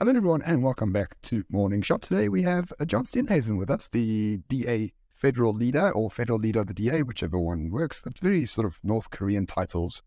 Hello, 0.00 0.14
everyone, 0.14 0.42
and 0.42 0.62
welcome 0.62 0.92
back 0.92 1.20
to 1.22 1.42
Morning 1.50 1.82
Shot. 1.82 2.02
Today 2.02 2.28
we 2.28 2.42
have 2.42 2.72
uh, 2.78 2.84
John 2.84 3.04
Steenhuisen 3.04 3.58
with 3.58 3.68
us, 3.68 3.88
the 3.88 4.36
DA 4.48 4.92
federal 5.12 5.52
leader 5.52 5.90
or 5.90 6.08
federal 6.08 6.38
leader 6.38 6.60
of 6.60 6.68
the 6.68 6.72
DA, 6.72 7.02
whichever 7.02 7.36
one 7.36 7.68
works. 7.68 8.00
That's 8.00 8.20
very 8.20 8.46
sort 8.46 8.64
of 8.64 8.78
North 8.84 9.10
Korean 9.10 9.44
titles 9.44 10.04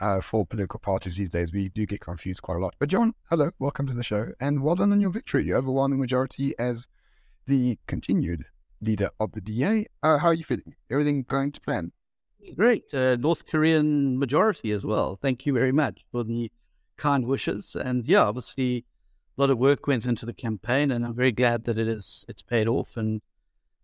uh, 0.00 0.20
for 0.20 0.44
political 0.44 0.80
parties 0.80 1.14
these 1.14 1.30
days. 1.30 1.52
We 1.52 1.68
do 1.68 1.86
get 1.86 2.00
confused 2.00 2.42
quite 2.42 2.56
a 2.56 2.58
lot. 2.58 2.74
But 2.80 2.88
John, 2.88 3.14
hello, 3.28 3.52
welcome 3.60 3.86
to 3.86 3.92
the 3.92 4.02
show, 4.02 4.32
and 4.40 4.64
well 4.64 4.74
done 4.74 4.90
on 4.90 5.00
your 5.00 5.10
victory. 5.10 5.44
You 5.44 5.54
overwhelming 5.54 6.00
majority 6.00 6.52
as 6.58 6.88
the 7.46 7.78
continued 7.86 8.46
leader 8.80 9.10
of 9.20 9.30
the 9.30 9.40
DA. 9.40 9.86
Uh, 10.02 10.18
how 10.18 10.30
are 10.30 10.34
you 10.34 10.42
feeling? 10.42 10.74
Everything 10.90 11.22
going 11.22 11.52
to 11.52 11.60
plan? 11.60 11.92
Great. 12.56 12.92
Uh, 12.92 13.14
North 13.14 13.46
Korean 13.46 14.18
majority 14.18 14.72
as 14.72 14.84
well. 14.84 15.20
Thank 15.22 15.46
you 15.46 15.52
very 15.52 15.70
much 15.70 16.04
for 16.10 16.24
the 16.24 16.50
kind 16.96 17.26
wishes. 17.26 17.76
And 17.76 18.08
yeah, 18.08 18.24
obviously 18.24 18.86
a 19.36 19.40
lot 19.40 19.50
of 19.50 19.58
work 19.58 19.86
went 19.86 20.06
into 20.06 20.26
the 20.26 20.32
campaign, 20.32 20.90
and 20.90 21.04
I'm 21.04 21.14
very 21.14 21.32
glad 21.32 21.64
that 21.64 21.78
it 21.78 21.88
is 21.88 22.24
it's 22.28 22.42
paid 22.42 22.68
off. 22.68 22.96
And 22.96 23.22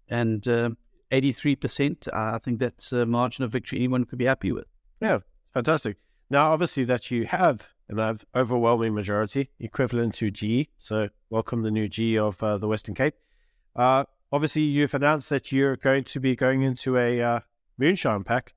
and 0.08 0.46
uh, 0.46 0.70
83%, 1.10 2.08
I 2.12 2.38
think 2.38 2.60
that's 2.60 2.92
a 2.92 3.06
margin 3.06 3.44
of 3.44 3.52
victory 3.52 3.78
anyone 3.78 4.04
could 4.04 4.18
be 4.18 4.26
happy 4.26 4.52
with. 4.52 4.70
Yeah, 5.00 5.18
fantastic. 5.52 5.96
Now, 6.30 6.52
obviously, 6.52 6.84
that 6.84 7.10
you 7.10 7.24
have 7.24 7.68
an 7.88 8.18
overwhelming 8.34 8.94
majority 8.94 9.50
equivalent 9.60 10.14
to 10.14 10.32
Xi. 10.34 10.70
So, 10.76 11.08
welcome 11.30 11.62
the 11.62 11.70
new 11.70 11.88
Xi 11.90 12.18
of 12.18 12.42
uh, 12.42 12.58
the 12.58 12.68
Western 12.68 12.94
Cape. 12.94 13.14
Uh, 13.74 14.04
obviously, 14.32 14.62
you've 14.62 14.94
announced 14.94 15.28
that 15.30 15.52
you're 15.52 15.76
going 15.76 16.04
to 16.04 16.20
be 16.20 16.34
going 16.34 16.62
into 16.62 16.96
a 16.96 17.20
uh, 17.22 17.40
moonshine 17.78 18.24
pact 18.24 18.54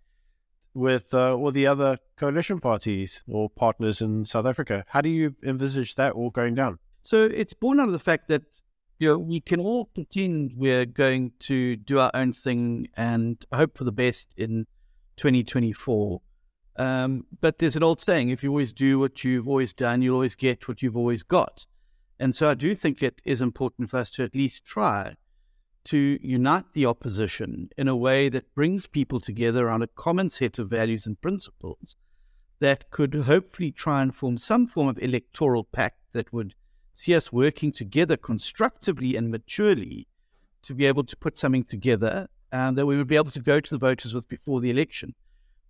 with 0.80 1.14
uh, 1.14 1.36
all 1.36 1.52
the 1.52 1.68
other 1.68 1.98
coalition 2.16 2.60
parties 2.60 3.22
or 3.28 3.50
partners 3.50 4.02
in 4.02 4.26
South 4.26 4.46
Africa. 4.46 4.86
How 4.90 5.02
do 5.02 5.10
you 5.10 5.36
envisage 5.44 5.96
that 5.96 6.14
all 6.14 6.30
going 6.30 6.56
down? 6.56 6.80
So 7.04 7.26
it's 7.26 7.54
born 7.54 7.80
out 7.80 7.88
of 7.88 7.94
the 7.94 8.00
fact 8.00 8.30
that 8.30 8.62
you 8.98 9.10
know 9.10 9.18
we 9.18 9.42
can 9.42 9.60
all 9.60 9.86
pretend 9.86 10.54
we're 10.56 10.86
going 10.86 11.34
to 11.40 11.76
do 11.76 12.00
our 12.00 12.12
own 12.14 12.34
thing 12.34 12.88
and 12.96 13.46
hope 13.54 13.78
for 13.78 13.84
the 13.84 13.92
best 13.92 14.34
in 14.38 14.66
2024. 15.18 16.22
Um, 16.78 17.26
but 17.42 17.60
there's 17.60 17.76
an 17.76 17.84
old 17.84 18.00
saying: 18.00 18.30
if 18.30 18.44
you 18.44 18.50
always 18.50 18.74
do 18.74 19.00
what 19.00 19.24
you've 19.24 19.48
always 19.48 19.74
done, 19.74 20.02
you'll 20.02 20.16
always 20.16 20.36
get 20.36 20.68
what 20.68 20.82
you've 20.82 20.98
always 20.98 21.24
got. 21.24 21.66
And 22.20 22.36
so 22.36 22.50
I 22.50 22.54
do 22.54 22.76
think 22.76 23.04
it 23.04 23.22
is 23.24 23.42
important 23.42 23.90
for 23.90 23.98
us 23.98 24.10
to 24.12 24.24
at 24.24 24.36
least 24.36 24.66
try 24.66 25.16
to 25.86 26.20
unite 26.22 26.74
the 26.74 26.86
opposition 26.86 27.70
in 27.78 27.88
a 27.88 27.96
way 27.96 28.30
that 28.30 28.54
brings 28.54 28.86
people 28.86 29.20
together 29.20 29.68
around 29.68 29.82
a 29.82 29.88
common 29.88 30.30
set 30.30 30.60
of 30.60 30.70
values 30.70 31.06
and 31.06 31.22
principles 31.22 31.96
that 32.60 32.90
could 32.92 33.14
hopefully 33.14 33.72
try 33.72 34.02
and 34.02 34.14
form 34.14 34.38
some 34.38 34.68
form 34.68 34.88
of 34.88 35.00
electoral 35.00 35.64
pact 35.64 35.98
that 36.12 36.32
would 36.34 36.54
see 36.94 37.16
us 37.16 37.32
working 37.32 37.72
together 37.72 38.18
constructively 38.18 39.16
and 39.16 39.32
maturely 39.32 40.08
to 40.62 40.74
be 40.74 40.86
able 40.86 41.04
to 41.04 41.16
put 41.16 41.38
something 41.38 41.64
together 41.64 42.28
that 42.52 42.86
we 42.86 42.98
would 42.98 43.08
be 43.08 43.16
able 43.16 43.32
to 43.32 43.40
go 43.40 43.60
to 43.60 43.72
the 43.72 43.78
voters 43.78 44.14
with 44.14 44.28
before 44.28 44.60
the 44.60 44.70
election. 44.70 45.16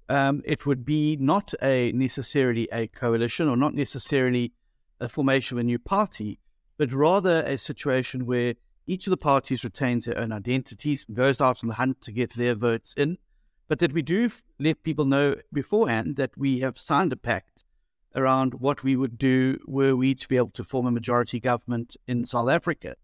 Um, 0.08 0.42
it 0.46 0.66
would 0.66 0.84
be 0.86 1.18
not 1.18 1.54
a 1.62 1.92
necessarily 1.92 2.68
a 2.72 2.88
coalition 2.88 3.48
or 3.48 3.56
not 3.56 3.76
necessarily 3.76 4.54
a 5.00 5.08
formation 5.08 5.58
of 5.58 5.62
a 5.62 5.64
new 5.64 5.78
party, 5.78 6.40
but 6.78 6.92
rather 6.92 7.44
a 7.46 7.58
situation 7.58 8.26
where 8.26 8.56
each 8.90 9.06
of 9.06 9.12
the 9.12 9.18
parties 9.18 9.64
retains 9.64 10.06
their 10.06 10.18
own 10.18 10.32
identities 10.32 11.06
goes 11.14 11.40
out 11.40 11.64
on 11.64 11.68
the 11.68 11.76
hunt 11.76 12.02
to 12.02 12.12
get 12.12 12.34
their 12.34 12.56
votes 12.56 12.92
in, 12.98 13.20
but 13.68 13.78
that 13.78 13.94
we 13.94 14.02
do 14.02 14.32
let 14.58 14.82
people 14.82 15.06
know 15.06 15.36
beforehand 15.54 16.16
that 16.16 16.36
we 16.36 16.62
have 16.62 16.76
signed 16.76 17.14
a 17.14 17.16
pact 17.16 17.64
around 18.16 18.56
what 18.56 18.84
we 18.84 18.96
would 18.96 19.20
do 19.20 19.60
were 19.68 19.96
we 19.96 20.16
to 20.16 20.28
be 20.28 20.38
able 20.38 20.50
to 20.50 20.64
form 20.64 20.88
a 20.88 20.92
majority 20.92 21.40
government 21.40 21.96
in 22.08 22.26
South 22.26 22.50
Africa. 22.50 22.96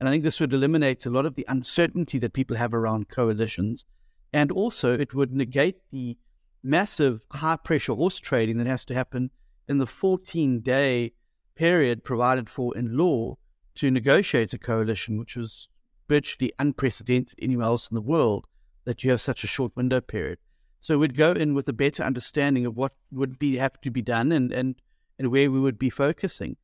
And 0.00 0.08
I 0.08 0.12
think 0.12 0.24
this 0.24 0.40
would 0.40 0.52
eliminate 0.52 1.06
a 1.06 1.10
lot 1.10 1.24
of 1.24 1.36
the 1.36 1.46
uncertainty 1.48 2.18
that 2.18 2.32
people 2.32 2.56
have 2.56 2.74
around 2.74 3.08
coalitions. 3.08 3.84
And 4.32 4.50
also, 4.50 4.98
it 4.98 5.14
would 5.14 5.32
negate 5.32 5.76
the 5.92 6.18
massive 6.64 7.20
high 7.30 7.56
pressure 7.56 7.94
horse 7.94 8.18
trading 8.18 8.58
that 8.58 8.66
has 8.66 8.84
to 8.86 8.94
happen 8.94 9.30
in 9.68 9.78
the 9.78 9.86
14 9.86 10.60
day 10.62 11.12
period 11.54 12.02
provided 12.02 12.50
for 12.50 12.76
in 12.76 12.96
law 12.96 13.36
to 13.78 13.90
negotiate 13.90 14.52
a 14.52 14.58
coalition, 14.58 15.18
which 15.18 15.36
was 15.36 15.68
virtually 16.08 16.52
unprecedented 16.58 17.38
anywhere 17.40 17.66
else 17.66 17.88
in 17.88 17.94
the 17.94 18.00
world, 18.00 18.46
that 18.84 19.04
you 19.04 19.10
have 19.10 19.20
such 19.20 19.44
a 19.44 19.46
short 19.46 19.76
window 19.76 20.00
period. 20.00 20.38
So 20.80 20.98
we'd 20.98 21.16
go 21.16 21.32
in 21.32 21.54
with 21.54 21.68
a 21.68 21.72
better 21.72 22.02
understanding 22.02 22.66
of 22.66 22.76
what 22.76 22.92
would 23.12 23.38
be 23.38 23.56
have 23.56 23.80
to 23.82 23.90
be 23.90 24.02
done 24.02 24.32
and 24.32 24.52
and, 24.52 24.76
and 25.18 25.30
where 25.30 25.50
we 25.50 25.60
would 25.60 25.78
be 25.78 25.90
focusing. 25.90 26.56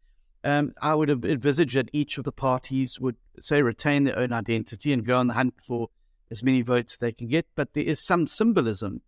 Um, 0.43 0.75
I 0.83 0.95
would 0.95 1.09
have 1.09 1.25
envisaged 1.25 1.77
that 1.77 1.89
each 1.93 2.19
of 2.19 2.25
the 2.25 2.33
parties 2.33 3.01
would 3.01 3.17
say 3.41 3.63
retain 3.63 4.05
their 4.05 4.19
own 4.19 4.33
identity 4.33 4.93
and 4.93 5.07
go 5.07 5.19
on 5.19 5.29
the 5.29 5.35
hunt 5.35 5.55
for 5.63 5.89
as 6.31 6.43
many 6.43 6.63
votes 6.63 6.97
they 6.97 7.13
can 7.13 7.29
get. 7.29 7.47
But 7.55 7.75
there 7.75 7.85
is 7.85 8.01
some 8.01 8.27
symbolism 8.27 9.03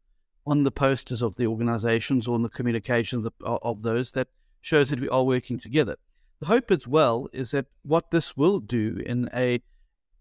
on 0.46 0.62
the 0.62 0.70
posters 0.70 1.22
of 1.22 1.36
the 1.36 1.46
organizations 1.46 2.26
or 2.26 2.34
on 2.34 2.42
the 2.42 2.48
communications 2.48 3.26
of, 3.26 3.32
of 3.44 3.82
those 3.82 4.12
that 4.12 4.28
shows 4.60 4.90
that 4.90 5.00
we 5.00 5.08
are 5.08 5.24
working 5.24 5.58
together. 5.58 5.96
The 6.40 6.46
hope 6.46 6.70
as 6.70 6.86
well 6.86 7.28
is 7.32 7.52
that 7.52 7.66
what 7.82 8.10
this 8.10 8.36
will 8.36 8.60
do 8.60 9.00
in 9.04 9.30
a 9.34 9.60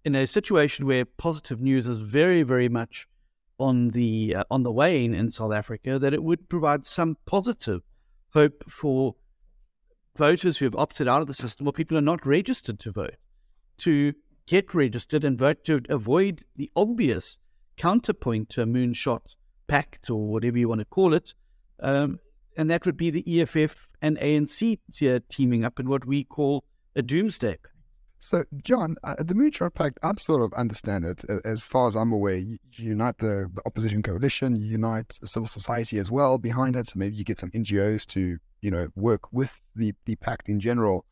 in 0.03 0.15
a 0.15 0.27
situation 0.27 0.85
where 0.85 1.03
positive 1.03 1.59
news 1.61 1.87
is 1.87 1.97
very, 1.97 2.43
very 2.43 2.69
much 2.69 3.07
on 3.59 3.89
the 3.89 4.35
uh, 4.35 4.43
on 4.51 4.63
the 4.63 4.71
wane 4.71 5.13
in 5.13 5.31
South 5.31 5.53
Africa 5.53 5.97
that 5.99 6.13
it 6.13 6.23
would 6.23 6.47
provide 6.49 6.85
some 6.85 7.17
positive 7.25 7.81
hope 8.33 8.69
for 8.69 9.15
voters 10.15 10.57
who 10.57 10.65
have 10.65 10.75
opted 10.75 11.07
out 11.07 11.21
of 11.21 11.27
the 11.27 11.33
system 11.33 11.67
or 11.67 11.73
people 11.73 11.95
who 11.95 11.99
are 11.99 12.01
not 12.01 12.25
registered 12.25 12.79
to 12.79 12.91
vote 12.91 13.15
to 13.77 14.13
get 14.45 14.73
registered 14.73 15.23
and 15.23 15.37
vote 15.37 15.65
to 15.65 15.81
avoid 15.89 16.45
the 16.55 16.69
obvious 16.75 17.39
counterpoint 17.77 18.49
to 18.49 18.61
a 18.61 18.65
moonshot 18.65 19.35
pact 19.67 20.09
or 20.09 20.27
whatever 20.27 20.57
you 20.57 20.69
want 20.69 20.79
to 20.79 20.85
call 20.85 21.13
it. 21.13 21.33
Um, 21.79 22.19
and 22.55 22.69
that 22.69 22.85
would 22.85 22.97
be 22.97 23.09
the 23.09 23.41
EFF 23.41 23.87
and 24.01 24.17
ANC 24.19 24.79
teaming 25.29 25.63
up 25.63 25.79
in 25.79 25.89
what 25.89 26.05
we 26.05 26.23
call 26.23 26.63
a 26.95 27.01
doomsday. 27.01 27.57
So, 28.17 28.43
John, 28.63 28.95
uh, 29.03 29.15
the 29.19 29.35
Moonshot 29.35 29.73
Pact, 29.73 29.99
I 30.01 30.11
sort 30.13 30.41
of 30.41 30.51
understand 30.53 31.05
it. 31.05 31.23
As 31.43 31.61
far 31.61 31.87
as 31.87 31.95
I'm 31.95 32.11
aware, 32.11 32.37
you, 32.37 32.57
unite 32.71 33.19
the, 33.19 33.51
the, 33.53 33.61
opposition 33.65 34.01
coalition, 34.01 34.55
you 34.55 34.65
unite 34.65 35.19
civil 35.23 35.47
society 35.47 35.99
as 35.99 36.09
well 36.09 36.37
behind 36.37 36.75
it. 36.75 36.87
So 36.87 36.93
maybe 36.95 37.15
you 37.15 37.23
get 37.23 37.37
some 37.37 37.51
NGOs 37.51 38.07
to, 38.07 38.39
you 38.61 38.71
know, 38.71 38.87
work 38.95 39.31
with 39.31 39.61
the, 39.75 39.93
the 40.05 40.15
pact 40.15 40.49
in 40.49 40.59
general 40.59 41.05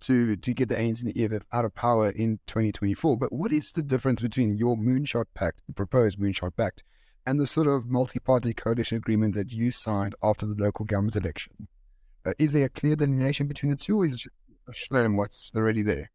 to 0.00 0.36
to 0.36 0.54
get 0.54 0.68
the 0.68 0.76
ANC 0.76 1.02
and 1.02 1.12
the 1.12 1.24
EFF 1.24 1.44
out 1.52 1.64
of 1.64 1.74
power 1.74 2.10
in 2.10 2.38
2024. 2.46 3.16
But 3.16 3.32
what 3.32 3.52
is 3.52 3.72
the 3.72 3.82
difference 3.82 4.20
between 4.20 4.56
your 4.56 4.76
Moonshot 4.76 5.26
Pact, 5.34 5.62
the 5.66 5.72
proposed 5.72 6.18
Moonshot 6.18 6.56
Pact, 6.56 6.82
and 7.28 7.38
the 7.38 7.46
sort 7.46 7.66
of 7.66 7.86
multi-party 7.86 8.54
coalition 8.54 8.96
agreement 8.96 9.34
that 9.34 9.52
you 9.52 9.70
signed 9.70 10.14
after 10.22 10.46
the 10.46 10.54
local 10.54 10.86
government 10.86 11.14
election? 11.14 11.68
Uh, 12.24 12.32
is 12.38 12.52
there 12.52 12.64
a 12.64 12.70
clear 12.70 12.96
delineation 12.96 13.46
between 13.46 13.70
the 13.70 13.76
two, 13.76 14.00
or 14.00 14.06
is 14.06 14.14
it 14.14 14.32
just 14.72 14.90
what's 14.90 15.50
already 15.54 15.82
there? 15.82 16.10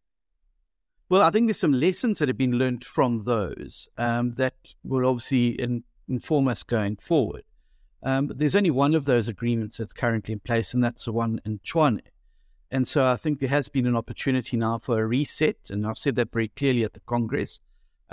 Well, 1.09 1.21
I 1.21 1.29
think 1.29 1.45
there's 1.45 1.59
some 1.59 1.73
lessons 1.73 2.17
that 2.17 2.29
have 2.29 2.37
been 2.37 2.57
learned 2.57 2.83
from 2.83 3.25
those 3.25 3.87
um, 3.95 4.31
that 4.33 4.55
will 4.83 5.07
obviously 5.07 5.49
in, 5.49 5.83
inform 6.09 6.47
us 6.47 6.63
going 6.63 6.95
forward. 6.95 7.43
Um, 8.01 8.31
there's 8.33 8.55
only 8.55 8.71
one 8.71 8.95
of 8.95 9.05
those 9.05 9.27
agreements 9.27 9.77
that's 9.77 9.93
currently 9.93 10.33
in 10.33 10.39
place, 10.39 10.73
and 10.73 10.83
that's 10.83 11.05
the 11.05 11.11
one 11.11 11.39
in 11.45 11.59
Tshwane. 11.59 12.01
And 12.71 12.87
so 12.87 13.05
I 13.05 13.17
think 13.17 13.39
there 13.39 13.49
has 13.49 13.69
been 13.69 13.85
an 13.85 13.95
opportunity 13.95 14.57
now 14.57 14.79
for 14.79 14.99
a 14.99 15.05
reset, 15.05 15.69
and 15.69 15.85
I've 15.85 15.99
said 15.99 16.15
that 16.15 16.33
very 16.33 16.47
clearly 16.47 16.83
at 16.83 16.93
the 16.93 17.01
Congress. 17.01 17.59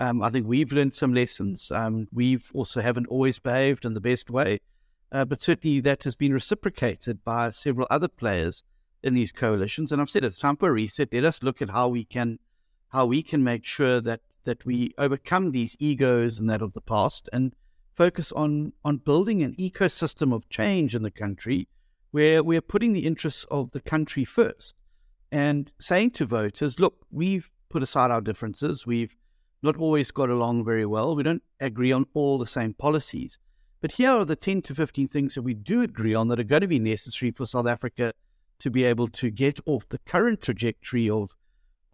Um, 0.00 0.22
I 0.22 0.30
think 0.30 0.46
we've 0.46 0.72
learned 0.72 0.94
some 0.94 1.12
lessons. 1.12 1.70
Um, 1.70 2.08
we've 2.10 2.50
also 2.54 2.80
haven't 2.80 3.06
always 3.08 3.38
behaved 3.38 3.84
in 3.84 3.92
the 3.92 4.00
best 4.00 4.30
way, 4.30 4.60
uh, 5.12 5.26
but 5.26 5.42
certainly 5.42 5.78
that 5.80 6.04
has 6.04 6.14
been 6.14 6.32
reciprocated 6.32 7.22
by 7.22 7.50
several 7.50 7.86
other 7.90 8.08
players 8.08 8.64
in 9.02 9.12
these 9.12 9.30
coalitions. 9.30 9.92
And 9.92 10.00
I've 10.00 10.08
said 10.08 10.24
it's 10.24 10.38
time 10.38 10.56
for 10.56 10.70
a 10.70 10.72
reset. 10.72 11.12
Let 11.12 11.24
us 11.24 11.42
look 11.42 11.60
at 11.60 11.70
how 11.70 11.88
we 11.88 12.04
can 12.04 12.38
how 12.88 13.06
we 13.06 13.22
can 13.22 13.44
make 13.44 13.64
sure 13.64 14.00
that 14.00 14.22
that 14.44 14.64
we 14.64 14.94
overcome 14.96 15.52
these 15.52 15.76
egos 15.78 16.38
and 16.38 16.48
that 16.48 16.62
of 16.62 16.72
the 16.72 16.80
past 16.80 17.28
and 17.30 17.54
focus 17.94 18.32
on 18.32 18.72
on 18.82 18.96
building 18.96 19.42
an 19.42 19.54
ecosystem 19.56 20.34
of 20.34 20.48
change 20.48 20.94
in 20.94 21.02
the 21.02 21.10
country 21.10 21.68
where 22.10 22.42
we're 22.42 22.62
putting 22.62 22.94
the 22.94 23.06
interests 23.06 23.44
of 23.50 23.72
the 23.72 23.80
country 23.80 24.24
first 24.24 24.74
and 25.30 25.70
saying 25.78 26.10
to 26.10 26.24
voters, 26.24 26.80
look, 26.80 27.06
we've 27.10 27.50
put 27.68 27.82
aside 27.82 28.10
our 28.10 28.20
differences. 28.20 28.86
We've 28.86 29.14
not 29.62 29.76
always 29.76 30.10
got 30.10 30.30
along 30.30 30.64
very 30.64 30.86
well. 30.86 31.14
We 31.14 31.22
don't 31.22 31.42
agree 31.60 31.92
on 31.92 32.06
all 32.14 32.38
the 32.38 32.46
same 32.46 32.74
policies. 32.74 33.38
But 33.80 33.92
here 33.92 34.10
are 34.10 34.24
the 34.24 34.36
10 34.36 34.62
to 34.62 34.74
15 34.74 35.08
things 35.08 35.34
that 35.34 35.42
we 35.42 35.54
do 35.54 35.82
agree 35.82 36.14
on 36.14 36.28
that 36.28 36.40
are 36.40 36.44
going 36.44 36.60
to 36.60 36.68
be 36.68 36.78
necessary 36.78 37.30
for 37.30 37.46
South 37.46 37.66
Africa 37.66 38.12
to 38.58 38.70
be 38.70 38.84
able 38.84 39.08
to 39.08 39.30
get 39.30 39.58
off 39.66 39.88
the 39.88 39.98
current 39.98 40.42
trajectory 40.42 41.08
of, 41.08 41.34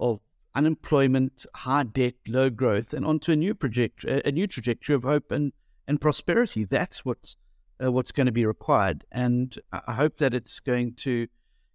of 0.00 0.20
unemployment, 0.54 1.46
high 1.54 1.84
debt, 1.84 2.14
low 2.26 2.50
growth, 2.50 2.92
and 2.92 3.06
onto 3.06 3.30
a 3.30 3.36
new 3.36 3.54
project, 3.54 4.04
a 4.04 4.32
new 4.32 4.46
trajectory 4.46 4.94
of 4.94 5.04
hope 5.04 5.30
and, 5.30 5.52
and 5.86 6.00
prosperity. 6.00 6.64
That's 6.64 7.04
what's 7.04 7.36
uh, 7.82 7.92
what's 7.92 8.10
going 8.10 8.26
to 8.26 8.32
be 8.32 8.46
required, 8.46 9.04
and 9.12 9.58
I 9.70 9.92
hope 9.92 10.16
that 10.16 10.32
it's 10.32 10.60
going 10.60 10.94
to 10.94 11.28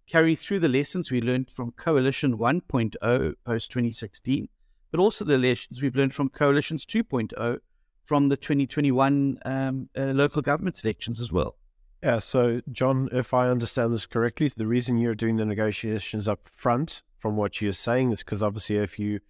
carry 0.08 0.34
through 0.34 0.58
the 0.58 0.68
lessons 0.68 1.12
we 1.12 1.20
learned 1.20 1.48
from 1.48 1.70
Coalition 1.70 2.36
1.0 2.38 3.34
post 3.44 3.70
2016, 3.70 4.48
but 4.92 5.00
also 5.00 5.24
the 5.24 5.38
lessons 5.38 5.82
we've 5.82 5.96
learned 5.96 6.14
from 6.14 6.28
Coalitions 6.28 6.86
2.0 6.86 7.58
from 8.04 8.28
the 8.28 8.36
2021 8.36 9.38
um, 9.44 9.88
uh, 9.96 10.02
local 10.02 10.42
government 10.42 10.84
elections 10.84 11.20
as 11.20 11.32
well. 11.32 11.56
Yeah, 12.02 12.18
so 12.18 12.60
John, 12.70 13.08
if 13.10 13.32
I 13.32 13.48
understand 13.48 13.92
this 13.92 14.06
correctly, 14.06 14.52
the 14.54 14.66
reason 14.66 14.98
you're 14.98 15.14
doing 15.14 15.36
the 15.36 15.46
negotiations 15.46 16.28
up 16.28 16.48
front, 16.48 17.02
from 17.18 17.36
what 17.36 17.60
you're 17.60 17.72
saying, 17.72 18.12
is 18.12 18.18
because 18.18 18.42
obviously 18.42 18.76
if 18.76 18.98
you 18.98 19.20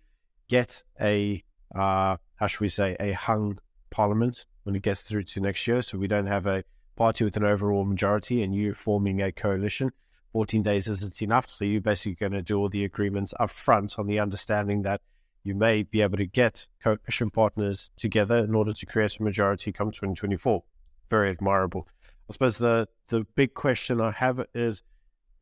get 0.48 0.82
a, 1.00 1.44
uh, 1.74 2.16
how 2.36 2.46
should 2.46 2.60
we 2.60 2.68
say, 2.68 2.96
a 2.98 3.12
hung 3.12 3.58
parliament 3.90 4.46
when 4.64 4.74
it 4.74 4.82
gets 4.82 5.02
through 5.02 5.24
to 5.24 5.40
next 5.40 5.66
year, 5.66 5.82
so 5.82 5.98
we 5.98 6.08
don't 6.08 6.26
have 6.26 6.46
a 6.46 6.64
party 6.96 7.24
with 7.24 7.36
an 7.36 7.44
overall 7.44 7.84
majority 7.84 8.42
and 8.42 8.54
you 8.54 8.72
forming 8.72 9.20
a 9.20 9.30
coalition, 9.30 9.92
14 10.32 10.62
days 10.62 10.88
isn't 10.88 11.20
enough. 11.20 11.48
So 11.48 11.64
you're 11.66 11.80
basically 11.82 12.14
going 12.14 12.32
to 12.32 12.42
do 12.42 12.58
all 12.58 12.70
the 12.70 12.84
agreements 12.84 13.34
up 13.38 13.50
front 13.50 13.98
on 13.98 14.06
the 14.06 14.18
understanding 14.18 14.82
that 14.82 15.02
you 15.44 15.54
may 15.54 15.82
be 15.82 16.02
able 16.02 16.16
to 16.16 16.26
get 16.26 16.66
coalition 16.82 17.30
partners 17.30 17.90
together 17.96 18.36
in 18.36 18.54
order 18.54 18.72
to 18.72 18.86
create 18.86 19.18
a 19.18 19.22
majority 19.22 19.72
come 19.72 19.90
2024. 19.90 20.62
Very 21.10 21.30
admirable. 21.30 21.88
I 22.28 22.32
suppose 22.32 22.58
the 22.58 22.88
the 23.08 23.26
big 23.34 23.54
question 23.54 24.00
I 24.00 24.12
have 24.12 24.44
is 24.54 24.82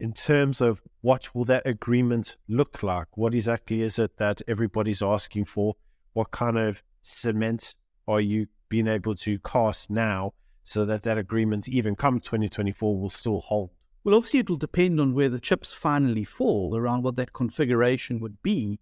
in 0.01 0.13
terms 0.13 0.61
of 0.61 0.81
what 1.03 1.35
will 1.35 1.45
that 1.45 1.67
agreement 1.67 2.37
look 2.49 2.83
like? 2.83 3.17
What 3.17 3.35
exactly 3.35 3.83
is 3.83 3.99
it 3.99 4.17
that 4.17 4.41
everybody's 4.49 5.03
asking 5.03 5.45
for? 5.45 5.77
What 6.15 6.31
kind 6.31 6.59
of 6.59 6.83
cement 7.03 7.75
are 8.09 8.21
you 8.21 8.47
being 8.69 8.89
able 8.89 9.15
to 9.17 9.39
cast 9.41 9.91
now 9.91 10.33
so 10.65 10.85
that 10.87 11.03
that 11.03 11.19
agreement, 11.19 11.69
even 11.69 11.95
come 11.95 12.19
2024, 12.19 12.99
will 12.99 13.11
still 13.11 13.41
hold? 13.41 13.71
Well, 14.03 14.15
obviously, 14.15 14.41
it 14.41 14.49
will 14.49 14.57
depend 14.57 14.99
on 14.99 15.15
where 15.15 15.29
the 15.29 15.41
chips 15.41 15.73
finally 15.73 16.25
fall 16.25 16.77
around 16.77 17.03
what 17.03 17.17
that 17.17 17.35
configuration 17.35 18.19
would 18.21 18.43
be 18.43 18.81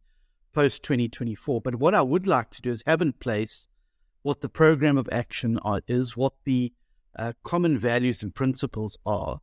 post 0.59 0.83
2024. 0.83 1.61
But 1.61 1.77
what 1.77 1.95
I 1.95 2.03
would 2.03 2.27
like 2.27 2.51
to 2.51 2.61
do 2.61 2.73
is 2.73 2.83
have 2.85 3.01
in 3.01 3.13
place 3.13 3.69
what 4.23 4.41
the 4.41 4.49
program 4.49 4.99
of 4.99 5.09
action 5.13 5.57
are, 5.61 5.83
is, 5.87 6.17
what 6.17 6.33
the 6.43 6.73
uh, 7.17 7.35
common 7.45 7.79
values 7.79 8.25
and 8.25 8.35
principles 8.35 8.99
are, 9.07 9.39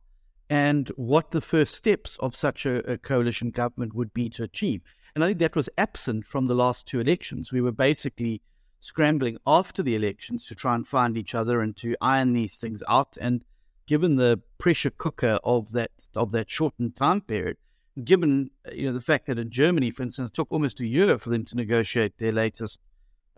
and 0.50 0.90
what 0.96 1.30
the 1.30 1.40
first 1.40 1.74
steps 1.74 2.18
of 2.20 2.36
such 2.36 2.66
a, 2.66 2.92
a, 2.92 2.98
coalition 2.98 3.48
government 3.48 3.94
would 3.94 4.12
be 4.12 4.28
to 4.28 4.42
achieve. 4.42 4.82
And 5.14 5.24
I 5.24 5.28
think 5.28 5.38
that 5.38 5.56
was 5.56 5.70
absent 5.78 6.26
from 6.26 6.48
the 6.48 6.54
last 6.54 6.86
two 6.86 7.00
elections. 7.00 7.50
We 7.50 7.62
were 7.62 7.72
basically 7.72 8.42
scrambling 8.80 9.38
after 9.46 9.82
the 9.82 9.94
elections 9.94 10.46
to 10.48 10.54
try 10.54 10.74
and 10.74 10.86
find 10.86 11.16
each 11.16 11.34
other 11.34 11.62
and 11.62 11.74
to 11.78 11.96
iron 11.98 12.34
these 12.34 12.56
things 12.56 12.82
out. 12.86 13.16
And 13.18 13.42
given 13.86 14.16
the 14.16 14.42
pressure 14.58 14.90
cooker 14.90 15.38
of 15.42 15.72
that 15.72 15.92
of 16.14 16.32
that 16.32 16.50
shortened 16.50 16.94
time 16.94 17.22
period, 17.22 17.56
given 18.04 18.50
you 18.72 18.86
know 18.86 18.92
the 18.92 19.00
fact 19.00 19.26
that 19.26 19.38
in 19.38 19.50
Germany, 19.50 19.90
for 19.90 20.02
instance, 20.02 20.28
it 20.28 20.34
took 20.34 20.50
almost 20.50 20.80
a 20.80 20.86
year 20.86 21.18
for 21.18 21.30
them 21.30 21.44
to 21.46 21.56
negotiate 21.56 22.18
their 22.18 22.32
latest 22.32 22.78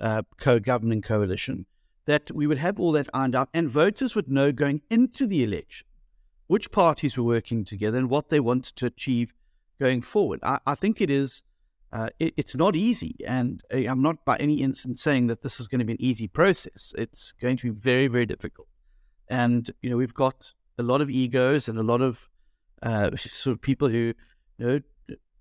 uh, 0.00 0.22
co-governing 0.38 1.02
coalition, 1.02 1.66
that 2.06 2.30
we 2.32 2.46
would 2.46 2.58
have 2.58 2.78
all 2.78 2.92
that 2.92 3.08
ironed 3.12 3.34
out 3.34 3.48
and 3.52 3.68
voters 3.68 4.14
would 4.14 4.28
know 4.28 4.52
going 4.52 4.80
into 4.90 5.26
the 5.26 5.42
election 5.42 5.86
which 6.48 6.72
parties 6.72 7.16
were 7.16 7.24
working 7.24 7.64
together 7.64 7.98
and 7.98 8.10
what 8.10 8.30
they 8.30 8.40
wanted 8.40 8.74
to 8.74 8.86
achieve 8.86 9.34
going 9.78 10.02
forward. 10.02 10.40
I, 10.42 10.58
I 10.66 10.74
think 10.74 11.00
it 11.00 11.10
is. 11.10 11.42
Uh, 11.90 12.10
it, 12.18 12.34
it's 12.36 12.54
not 12.54 12.76
easy, 12.76 13.16
and 13.26 13.62
uh, 13.72 13.78
I'm 13.78 14.02
not 14.02 14.22
by 14.26 14.36
any 14.36 14.60
instance 14.60 15.02
saying 15.02 15.28
that 15.28 15.40
this 15.40 15.58
is 15.58 15.68
going 15.68 15.78
to 15.78 15.86
be 15.86 15.94
an 15.94 16.02
easy 16.02 16.28
process. 16.28 16.92
It's 16.98 17.32
going 17.32 17.56
to 17.58 17.72
be 17.72 17.78
very, 17.78 18.08
very 18.08 18.26
difficult, 18.26 18.68
and 19.28 19.70
you 19.80 19.88
know 19.88 19.96
we've 19.96 20.12
got 20.12 20.52
a 20.76 20.82
lot 20.82 21.00
of 21.00 21.08
egos 21.08 21.66
and 21.66 21.78
a 21.78 21.82
lot 21.82 22.02
of 22.02 22.28
uh, 22.82 23.12
sort 23.16 23.54
of 23.54 23.62
people 23.62 23.88
who, 23.88 24.12
know, 24.66 24.80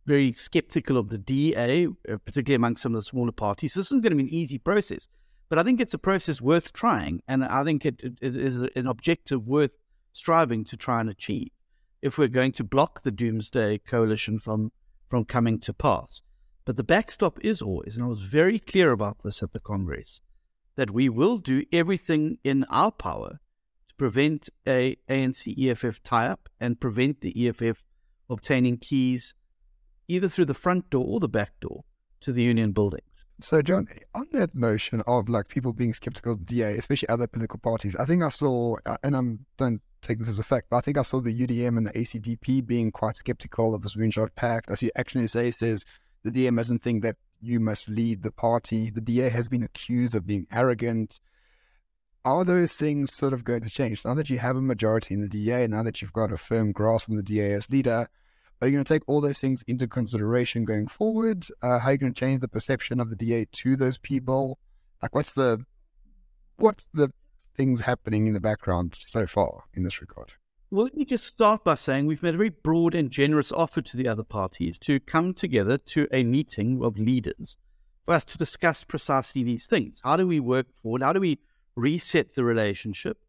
very 0.06 0.32
skeptical 0.32 0.98
of 0.98 1.10
the 1.10 1.18
DA, 1.18 1.86
uh, 1.86 2.18
particularly 2.26 2.56
among 2.56 2.78
some 2.78 2.94
of 2.94 3.02
the 3.02 3.06
smaller 3.06 3.32
parties. 3.32 3.74
This 3.74 3.88
isn't 3.88 4.02
going 4.02 4.12
to 4.12 4.24
be 4.24 4.30
an 4.30 4.34
easy 4.34 4.58
process. 4.58 5.08
But 5.50 5.60
I 5.60 5.64
think 5.64 5.80
it's 5.80 5.94
a 5.94 6.00
process 6.00 6.42
worth 6.42 6.74
trying, 6.74 7.22
and 7.28 7.44
I 7.46 7.64
think 7.64 7.86
it, 7.86 8.02
it, 8.04 8.36
is 8.36 8.64
an 8.76 8.88
objective 8.88 9.48
worth 9.48 9.78
striving 10.12 10.66
to 10.66 10.76
try 10.76 11.00
and 11.00 11.10
achieve 11.10 11.52
if 12.02 12.18
we're 12.18 12.28
going 12.28 12.52
to 12.54 12.64
block 12.64 13.02
the 13.02 13.12
doomsday 13.12 13.78
coalition 13.80 14.40
from, 14.40 14.72
from 15.10 15.26
coming 15.26 15.60
to 15.60 15.74
pass. 15.74 16.22
But 16.66 16.76
the 16.76 16.84
backstop 16.84 17.40
is 17.44 17.62
always, 17.62 17.96
and 17.96 18.04
I 18.04 18.10
was 18.10 18.24
very 18.24 18.60
clear 18.60 18.92
about 18.92 19.24
this 19.24 19.42
at 19.42 19.54
the 19.54 19.60
Congress, 19.60 20.20
that 20.76 20.92
we 20.92 21.08
will 21.08 21.38
do 21.38 21.64
everything 21.72 22.40
in 22.44 22.66
our 22.66 22.92
power 22.92 23.40
to 23.88 23.96
prevent 23.96 24.50
a 24.68 24.98
ANC 25.10 25.58
EFF 25.58 26.04
tie-up 26.04 26.50
and 26.60 26.80
prevent 26.80 27.22
the 27.22 27.48
EFF 27.48 27.84
obtaining 28.30 28.78
keys 28.78 29.34
either 30.08 30.30
through 30.30 30.46
the 30.46 30.54
front 30.54 30.90
door 30.90 31.06
or 31.06 31.20
the 31.20 31.30
back 31.30 31.52
door 31.60 31.84
to 32.22 32.32
the 32.32 32.44
union 32.44 32.72
building. 32.72 33.02
So, 33.40 33.62
John, 33.62 33.88
on 34.16 34.28
that 34.32 34.56
notion 34.56 35.04
of 35.06 35.30
like 35.30 35.48
people 35.48 35.72
being 35.72 35.94
skeptical 35.94 36.34
of 36.34 36.40
the 36.40 36.46
DA, 36.46 36.78
especially 36.78 37.10
other 37.10 37.28
political 37.28 37.60
parties, 37.60 37.96
I 37.96 38.06
think 38.06 38.24
I 38.24 38.30
saw, 38.30 38.78
uh, 38.86 38.98
and 39.04 39.16
I 39.16 39.22
don't 39.58 39.82
take 40.02 40.18
this 40.18 40.30
as 40.30 40.40
a 40.40 40.44
fact, 40.44 40.68
but 40.72 40.78
I 40.78 40.82
think 40.82 40.98
I 40.98 41.04
saw 41.04 41.20
the 41.20 41.38
UDM 41.48 41.78
and 41.78 41.86
the 41.86 41.92
ACDP 41.92 42.66
being 42.66 42.92
quite 42.92 43.18
skeptical 43.18 43.76
of 43.76 43.84
this 43.84 43.96
Moonshot 43.96 44.30
Pact. 44.36 44.72
I 44.72 44.76
see 44.76 44.92
Action 44.96 45.28
SA 45.28 45.52
says 45.52 45.86
the 46.24 46.32
DA 46.32 46.50
doesn't 46.50 46.82
think 46.82 47.04
that 47.04 47.18
you 47.40 47.60
must 47.60 47.88
lead 47.88 48.24
the 48.24 48.32
party. 48.32 48.90
The 48.90 49.02
DA 49.02 49.30
has 49.30 49.48
been 49.48 49.62
accused 49.62 50.16
of 50.16 50.26
being 50.26 50.48
arrogant. 50.52 51.20
Are 52.28 52.44
those 52.44 52.76
things 52.76 53.14
sort 53.14 53.32
of 53.32 53.46
going 53.46 53.62
to 53.62 53.70
change 53.70 54.04
now 54.04 54.14
that 54.16 54.30
you 54.30 54.38
have 54.40 54.58
a 54.58 54.62
majority 54.62 55.14
in 55.14 55.22
the 55.22 55.30
DA? 55.30 55.66
Now 55.66 55.82
that 55.84 56.02
you've 56.02 56.12
got 56.12 56.34
a 56.34 56.36
firm 56.36 56.74
grasp 56.74 57.10
on 57.10 57.16
the 57.16 57.24
DA 57.24 57.54
as 57.54 57.70
leader? 57.70 58.10
Are 58.62 58.68
you 58.68 58.74
going 58.74 58.84
to 58.84 58.94
take 58.94 59.08
all 59.08 59.22
those 59.22 59.40
things 59.40 59.64
into 59.66 59.88
consideration 59.88 60.66
going 60.66 60.90
forward? 60.90 61.48
Uh, 61.62 61.80
how 61.80 61.88
are 61.88 61.92
you 61.94 61.98
going 61.98 62.14
to 62.14 62.20
change 62.20 62.42
the 62.42 62.50
perception 62.50 63.00
of 63.00 63.10
the 63.10 63.16
DA 63.16 63.46
to 63.50 63.78
those 63.78 63.98
people? 63.98 64.60
Like, 65.02 65.16
what's 65.16 65.36
the 65.36 65.64
what's 66.58 66.90
the 66.94 67.14
things 67.56 67.80
happening 67.80 68.28
in 68.28 68.34
the 68.34 68.42
background 68.42 68.98
so 69.00 69.26
far 69.26 69.64
in 69.74 69.84
this 69.84 70.02
regard? 70.02 70.34
Well, 70.70 70.84
let 70.84 70.98
me 70.98 71.06
just 71.06 71.24
start 71.24 71.64
by 71.64 71.76
saying 71.76 72.08
we've 72.08 72.24
made 72.24 72.34
a 72.34 72.38
very 72.38 72.50
broad 72.50 72.94
and 72.94 73.10
generous 73.10 73.54
offer 73.54 73.82
to 73.82 73.96
the 73.96 74.10
other 74.10 74.26
parties 74.26 74.78
to 74.80 75.00
come 75.00 75.34
together 75.34 75.78
to 75.78 76.10
a 76.12 76.26
meeting 76.26 76.84
of 76.84 77.00
leaders 77.00 77.56
for 78.04 78.16
us 78.16 78.26
to 78.26 78.38
discuss 78.38 78.84
precisely 78.84 79.44
these 79.44 79.66
things. 79.66 80.02
How 80.04 80.18
do 80.18 80.28
we 80.28 80.42
work 80.42 80.68
forward? 80.84 81.04
How 81.04 81.14
do 81.14 81.22
we 81.22 81.40
reset 81.78 82.36
the 82.36 82.44
relationship? 82.44 83.20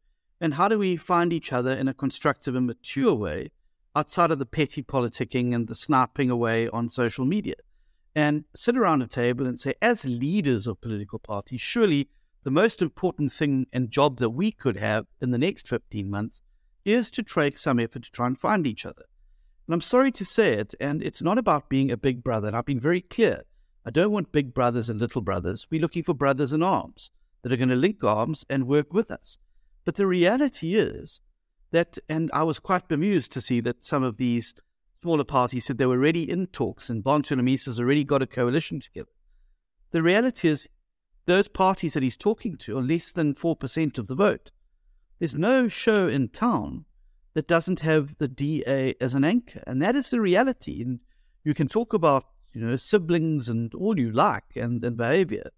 And 0.40 0.54
how 0.54 0.68
do 0.68 0.78
we 0.78 0.96
find 0.96 1.32
each 1.32 1.52
other 1.52 1.72
in 1.72 1.86
a 1.86 1.94
constructive 1.94 2.56
and 2.56 2.66
mature 2.66 3.14
way 3.14 3.50
outside 3.94 4.30
of 4.30 4.38
the 4.38 4.46
petty 4.46 4.82
politicking 4.82 5.54
and 5.54 5.68
the 5.68 5.74
sniping 5.74 6.30
away 6.30 6.68
on 6.68 6.88
social 6.88 7.24
media 7.24 7.56
and 8.14 8.44
sit 8.54 8.76
around 8.76 9.02
a 9.02 9.06
table 9.06 9.46
and 9.46 9.60
say, 9.60 9.74
as 9.82 10.04
leaders 10.04 10.66
of 10.66 10.80
political 10.80 11.18
parties, 11.18 11.60
surely 11.60 12.08
the 12.44 12.50
most 12.50 12.80
important 12.80 13.30
thing 13.32 13.66
and 13.72 13.90
job 13.90 14.18
that 14.18 14.30
we 14.30 14.50
could 14.50 14.76
have 14.76 15.06
in 15.20 15.30
the 15.30 15.38
next 15.38 15.68
15 15.68 16.08
months 16.08 16.40
is 16.84 17.10
to 17.10 17.22
take 17.22 17.58
some 17.58 17.78
effort 17.78 18.04
to 18.04 18.10
try 18.10 18.26
and 18.26 18.38
find 18.38 18.66
each 18.66 18.86
other. 18.86 19.04
And 19.66 19.74
I'm 19.74 19.80
sorry 19.82 20.10
to 20.12 20.24
say 20.24 20.54
it, 20.54 20.74
and 20.80 21.02
it's 21.02 21.20
not 21.20 21.36
about 21.36 21.68
being 21.68 21.90
a 21.90 21.96
big 21.96 22.24
brother. 22.24 22.48
And 22.48 22.56
I've 22.56 22.64
been 22.64 22.80
very 22.80 23.02
clear. 23.02 23.44
I 23.84 23.90
don't 23.90 24.12
want 24.12 24.32
big 24.32 24.54
brothers 24.54 24.88
and 24.88 24.98
little 24.98 25.20
brothers. 25.20 25.66
We're 25.70 25.82
looking 25.82 26.02
for 26.02 26.14
brothers 26.14 26.52
in 26.52 26.62
arms 26.62 27.10
that 27.42 27.52
are 27.52 27.56
going 27.56 27.68
to 27.68 27.76
link 27.76 28.02
arms 28.02 28.44
and 28.48 28.66
work 28.66 28.92
with 28.92 29.10
us. 29.10 29.38
But 29.84 29.96
the 29.96 30.06
reality 30.06 30.74
is 30.74 31.20
that, 31.70 31.98
and 32.08 32.30
I 32.32 32.42
was 32.42 32.58
quite 32.58 32.88
bemused 32.88 33.32
to 33.32 33.40
see 33.40 33.60
that 33.60 33.84
some 33.84 34.02
of 34.02 34.16
these 34.16 34.54
smaller 35.00 35.24
parties 35.24 35.66
said 35.66 35.78
they 35.78 35.86
were 35.86 35.96
already 35.96 36.28
in 36.28 36.46
talks 36.46 36.90
and 36.90 37.04
Bantu 37.04 37.36
has 37.36 37.80
already 37.80 38.04
got 38.04 38.22
a 38.22 38.26
coalition 38.26 38.80
together. 38.80 39.10
The 39.90 40.02
reality 40.02 40.48
is, 40.48 40.68
those 41.26 41.48
parties 41.48 41.92
that 41.92 42.02
he's 42.02 42.16
talking 42.16 42.56
to 42.56 42.78
are 42.78 42.82
less 42.82 43.12
than 43.12 43.34
4% 43.34 43.98
of 43.98 44.06
the 44.06 44.14
vote. 44.14 44.50
There's 45.18 45.34
no 45.34 45.68
show 45.68 46.08
in 46.08 46.28
town 46.28 46.86
that 47.34 47.46
doesn't 47.46 47.80
have 47.80 48.16
the 48.18 48.28
DA 48.28 48.94
as 49.00 49.14
an 49.14 49.24
anchor, 49.24 49.62
and 49.66 49.80
that 49.82 49.94
is 49.94 50.10
the 50.10 50.20
reality. 50.20 50.82
And 50.82 51.00
you 51.44 51.54
can 51.54 51.68
talk 51.68 51.92
about, 51.92 52.24
you 52.52 52.60
know, 52.60 52.76
siblings 52.76 53.48
and 53.48 53.74
all 53.74 53.98
you 53.98 54.10
like 54.10 54.56
and, 54.56 54.82
and 54.82 54.96
behavior. 54.96 55.50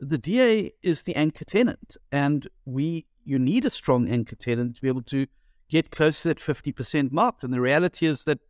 The 0.00 0.18
DA 0.18 0.72
is 0.82 1.02
the 1.02 1.14
anchor 1.14 1.44
tenant, 1.44 1.96
and 2.10 2.48
we 2.64 3.06
you 3.24 3.38
need 3.38 3.64
a 3.64 3.70
strong 3.70 4.08
anchor 4.08 4.34
tenant 4.34 4.76
to 4.76 4.82
be 4.82 4.88
able 4.88 5.02
to 5.02 5.26
get 5.68 5.90
close 5.90 6.22
to 6.22 6.28
that 6.28 6.38
50% 6.38 7.12
mark. 7.12 7.42
And 7.42 7.52
the 7.52 7.60
reality 7.60 8.06
is 8.06 8.24
that, 8.24 8.40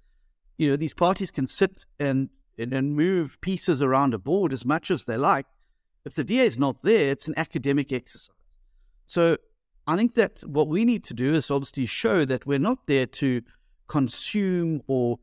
you 0.57 0.71
know, 0.71 0.76
these 0.76 0.95
parties 0.95 1.30
can 1.30 1.47
sit 1.47 1.85
and, 1.99 2.30
and, 2.59 2.73
and 2.73 2.97
move 2.97 3.40
pieces 3.40 3.83
around 3.83 4.14
a 4.14 4.19
board 4.19 4.52
as 4.52 4.64
much 4.64 4.90
as 4.90 5.04
they 5.04 5.16
like. 5.16 5.47
If 6.04 6.14
the 6.14 6.25
DA 6.25 6.47
is 6.47 6.59
not 6.59 6.83
there, 6.83 7.11
it's 7.11 7.28
an 7.28 7.35
academic 7.37 7.92
exercise. 7.92 8.35
So 9.04 9.37
I 9.87 9.97
think 9.97 10.14
that 10.14 10.40
what 10.45 10.69
we 10.69 10.85
need 10.85 11.04
to 11.04 11.14
do 11.14 11.35
is 11.35 11.50
obviously 11.50 11.85
show 11.85 12.25
that 12.25 12.47
we're 12.47 12.59
not 12.59 12.87
there 12.87 13.07
to 13.07 13.42
consume 13.87 14.83
or 14.87 15.19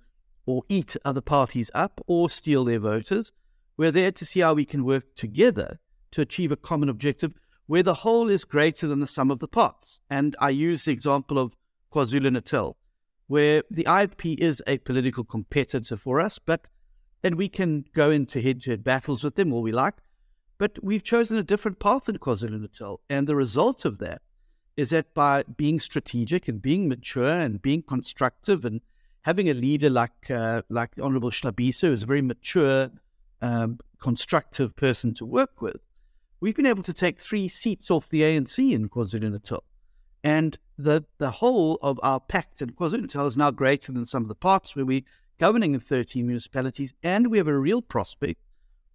or 0.46 0.64
eat 0.70 0.96
other 1.04 1.20
parties 1.20 1.70
up 1.74 2.00
or 2.08 2.30
steal 2.30 2.64
their 2.64 2.80
voters. 2.80 3.34
We're 3.76 3.92
there 3.92 4.14
to 4.14 4.26
see 4.26 4.40
how 4.40 4.54
we 4.54 4.64
can 4.64 4.86
work 4.86 5.04
together 5.14 5.80
to 6.12 6.22
achieve 6.22 6.52
a 6.52 6.56
common 6.56 6.90
objective 6.90 7.34
where 7.68 7.84
the 7.84 7.96
whole 7.96 8.30
is 8.30 8.46
greater 8.46 8.88
than 8.88 9.00
the 9.00 9.08
sum 9.08 9.30
of 9.30 9.40
the 9.40 9.48
parts. 9.48 10.00
And 10.10 10.36
I 10.40 10.50
use 10.50 10.86
the 10.86 10.92
example 10.92 11.38
of 11.38 11.56
KwaZulu 11.94 12.32
Natal. 12.32 12.78
where 13.28 13.62
the 13.70 13.84
IFP 13.84 14.38
is 14.40 14.64
a 14.66 14.78
political 14.78 15.26
competitor 15.26 15.98
for 15.98 16.22
us, 16.22 16.40
but 16.40 16.70
and 17.24 17.36
we 17.36 17.50
can 17.50 17.84
go 17.94 18.10
into 18.10 18.42
head-to-head 18.42 18.84
battles 18.84 19.24
with 19.24 19.36
them 19.36 19.52
all 19.52 19.62
we 19.62 19.72
like. 19.72 19.96
But 20.58 20.82
we've 20.82 21.04
chosen 21.04 21.38
a 21.38 21.44
different 21.44 21.80
path 21.80 22.08
in 22.08 22.18
KwaZulu 22.18 22.62
Natal, 22.62 23.02
and 23.10 23.28
the 23.28 23.36
result 23.36 23.84
of 23.84 23.98
that 24.00 24.22
is 24.78 24.92
that 24.92 25.14
by 25.14 25.44
being 25.44 25.80
strategic 25.80 26.48
and 26.48 26.62
being 26.62 26.88
mature 26.88 27.30
and 27.30 27.62
being 27.62 27.82
constructive 27.82 28.64
and 28.64 28.80
having 29.24 29.50
a 29.50 29.54
leader 29.54 29.90
like 29.90 30.32
uh, 30.32 30.62
like 30.70 30.96
the 30.96 31.02
Honourable 31.02 31.32
Hlabisa, 31.32 31.82
who's 31.90 32.04
a 32.04 32.06
very 32.06 32.22
mature, 32.22 32.92
um, 33.42 33.80
constructive 34.00 34.76
person 34.76 35.14
to 35.16 35.26
work 35.26 35.62
with, 35.62 35.82
we've 36.40 36.56
been 36.56 36.66
able 36.66 36.84
to 36.84 36.94
take 36.94 37.20
three 37.20 37.48
seats 37.48 37.90
off 37.90 38.10
the 38.10 38.22
ANC 38.22 38.72
in 38.72 38.90
KwaZulu 38.90 39.32
Natal. 39.32 39.64
And 40.24 40.58
the, 40.78 41.06
the 41.18 41.32
whole 41.32 41.80
of 41.82 42.00
our 42.04 42.20
pact 42.20 42.62
in 42.62 42.72
KwaZulu 42.72 43.02
Natal 43.02 43.28
is 43.28 43.38
now 43.38 43.52
greater 43.52 43.92
than 43.92 44.06
some 44.06 44.24
of 44.24 44.28
the 44.28 44.36
parts 44.36 44.76
where 44.76 44.86
we're 44.86 45.04
governing 45.40 45.74
in 45.74 45.80
13 45.80 46.26
municipalities, 46.26 46.94
and 47.04 47.28
we 47.28 47.38
have 47.38 47.48
a 47.48 47.58
real 47.58 47.82
prospect 47.82 48.42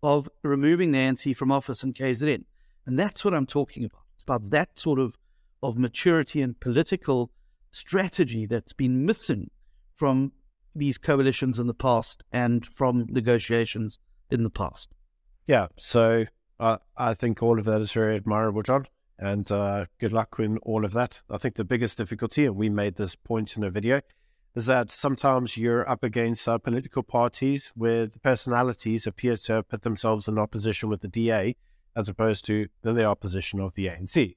of 0.03 0.29
removing 0.43 0.93
the 0.93 0.99
ANC 0.99 1.37
from 1.37 1.53
office 1.53 1.83
in 1.83 1.93
KZN. 1.93 2.45
And 2.87 2.99
that's 2.99 3.25
what 3.25 3.35
I'm 3.35 3.47
talking 3.47 3.85
about. 3.85 4.03
It's 4.15 4.25
about 4.25 4.51
that 4.51 4.79
sort 4.79 4.99
of, 4.99 5.17
of 5.63 5.79
maturity 5.79 6.43
and 6.43 6.59
political 6.59 7.31
strategy 7.71 8.47
that's 8.47 8.73
been 8.73 9.07
missing 9.07 9.51
from 9.95 10.33
these 10.75 10.99
coalitions 10.99 11.59
in 11.59 11.67
the 11.67 11.75
past 11.75 12.25
and 12.33 12.67
from 12.67 13.07
negotiations 13.09 13.99
in 14.31 14.43
the 14.43 14.51
past. 14.51 14.91
Yeah. 15.47 15.69
So 15.79 16.27
uh, 16.62 16.78
I 16.97 17.14
think 17.14 17.42
all 17.42 17.59
of 17.59 17.64
that 17.64 17.81
is 17.81 17.92
very 17.92 18.14
admirable, 18.14 18.62
John. 18.62 18.87
And 19.19 19.50
uh, 19.50 19.87
good 19.99 20.12
luck 20.12 20.37
in 20.38 20.59
all 20.59 20.85
of 20.85 20.92
that. 20.92 21.23
I 21.28 21.37
think 21.37 21.57
the 21.57 21.64
biggest 21.64 21.99
difficulty, 21.99 22.47
and 22.47 22.57
we 22.57 22.69
made 22.69 22.95
this 22.95 23.16
point 23.16 23.57
in 23.57 23.64
a 23.64 23.71
video, 23.71 24.00
is 24.54 24.66
that 24.66 24.88
sometimes 24.88 25.57
you're 25.57 25.88
up 25.88 26.04
against 26.04 26.47
uh, 26.47 26.59
political 26.59 27.02
parties 27.02 27.73
where 27.75 28.07
the 28.07 28.21
personalities 28.21 29.09
appear 29.09 29.37
to 29.38 29.54
have 29.54 29.69
put 29.69 29.83
themselves 29.83 30.28
in 30.28 30.38
opposition 30.38 30.88
with 30.88 31.00
the 31.00 31.09
DA 31.09 31.57
as 31.97 32.09
opposed 32.09 32.45
to 32.47 32.69
the 32.83 33.04
opposition 33.04 33.59
of 33.59 33.75
the 33.75 33.87
ANC. 33.87 34.37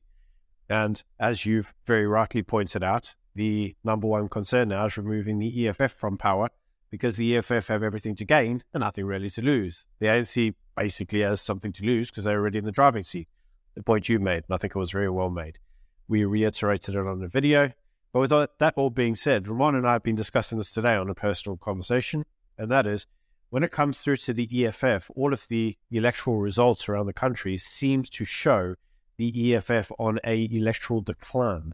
And 0.68 1.04
as 1.20 1.46
you've 1.46 1.74
very 1.86 2.08
rightly 2.08 2.42
pointed 2.42 2.84
out, 2.84 3.16
the 3.36 3.76
number 3.84 4.08
one 4.08 4.30
concern 4.30 4.70
now 4.70 4.86
is 4.86 4.98
removing 4.98 5.38
the 5.38 5.68
EFF 5.68 5.92
from 5.92 6.18
power 6.18 6.50
because 6.90 7.18
the 7.18 7.38
EFF 7.38 7.68
have 7.68 7.84
everything 7.84 8.16
to 8.16 8.26
gain 8.26 8.64
and 8.74 8.82
nothing 8.82 9.06
really 9.06 9.30
to 9.30 9.42
lose. 9.44 9.86
The 10.00 10.08
ANC 10.08 10.56
basically 10.76 11.22
has 11.22 11.42
something 11.42 11.72
to 11.74 11.86
lose 11.86 12.10
because 12.10 12.26
they're 12.26 12.40
already 12.40 12.60
in 12.60 12.66
the 12.66 12.72
driving 12.72 13.04
seat. 13.04 13.28
The 13.76 13.84
point 13.84 14.10
you 14.10 14.20
made, 14.20 14.44
and 14.48 14.56
I 14.56 14.58
think 14.58 14.76
it 14.76 14.80
was 14.80 14.92
very 14.92 15.10
well 15.10 15.30
made. 15.30 15.60
We 16.08 16.24
reiterated 16.24 16.96
it 16.96 17.08
on 17.08 17.20
the 17.20 17.28
video. 17.28 17.72
But 18.14 18.20
with 18.20 18.50
that 18.60 18.74
all 18.78 18.90
being 18.90 19.16
said, 19.16 19.48
Ramon 19.48 19.76
and 19.76 19.86
I 19.86 19.94
have 19.94 20.04
been 20.04 20.16
discussing 20.16 20.58
this 20.58 20.72
today 20.72 20.96
on 20.96 21.10
a 21.10 21.16
personal 21.16 21.58
conversation, 21.58 22.24
and 22.58 22.72
that 22.72 22.88
is 22.88 23.08
when 23.50 23.64
it 23.64 23.72
comes 23.72 24.02
through 24.02 24.18
to 24.18 24.34
the 24.34 24.66
EFF, 24.66 25.12
all 25.16 25.34
of 25.34 25.48
the 25.50 25.78
electoral 25.92 26.38
results 26.38 26.88
around 26.88 27.06
the 27.06 27.14
country 27.14 27.58
seems 27.58 28.10
to 28.12 28.26
show 28.26 28.76
the 29.18 29.54
EFF 29.54 29.92
on 30.00 30.20
a 30.26 30.48
electoral 30.52 31.02
decline. 31.02 31.74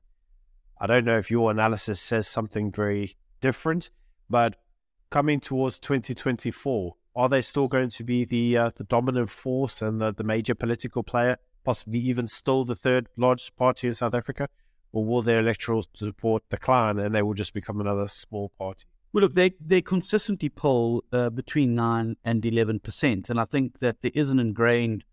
I 0.80 0.88
don't 0.88 1.06
know 1.06 1.18
if 1.18 1.30
your 1.30 1.52
analysis 1.52 2.00
says 2.00 2.28
something 2.28 2.72
very 2.72 3.16
different, 3.40 3.90
but 4.30 4.56
coming 5.12 5.40
towards 5.40 5.78
2024, 5.80 6.96
are 7.16 7.30
they 7.30 7.42
still 7.42 7.68
going 7.68 7.90
to 7.90 8.04
be 8.04 8.26
the 8.26 8.58
uh, 8.58 8.72
the 8.76 8.84
dominant 8.84 9.30
force 9.30 9.82
and 9.82 10.00
the, 10.00 10.14
the 10.14 10.24
major 10.24 10.56
political 10.56 11.04
player, 11.04 11.38
possibly 11.64 12.00
even 12.00 12.28
still 12.28 12.66
the 12.66 12.76
third 12.76 13.08
largest 13.18 13.56
party 13.56 13.88
in 13.88 13.94
South 13.94 14.14
Africa? 14.14 14.48
Or 14.94 15.06
will 15.06 15.22
their 15.22 15.40
electoral 15.40 15.86
support 15.94 16.44
decline 16.50 17.00
and 17.00 17.16
they 17.16 17.22
will 17.22 17.34
just 17.34 17.54
become 17.54 17.80
another 17.80 18.08
small 18.08 18.52
party? 18.58 18.86
Well, 19.14 19.24
look, 19.24 19.36
they, 19.36 19.52
they 19.60 19.82
consistently 19.82 20.50
poll 20.50 21.04
uh, 21.12 21.30
between 21.30 21.76
9 21.76 22.16
and 22.24 22.42
11%. 22.42 23.30
And 23.30 23.40
I 23.40 23.46
think 23.46 23.80
that 23.80 24.02
there 24.02 24.12
is 24.14 24.30
an 24.30 24.40
ingrained 24.40 25.04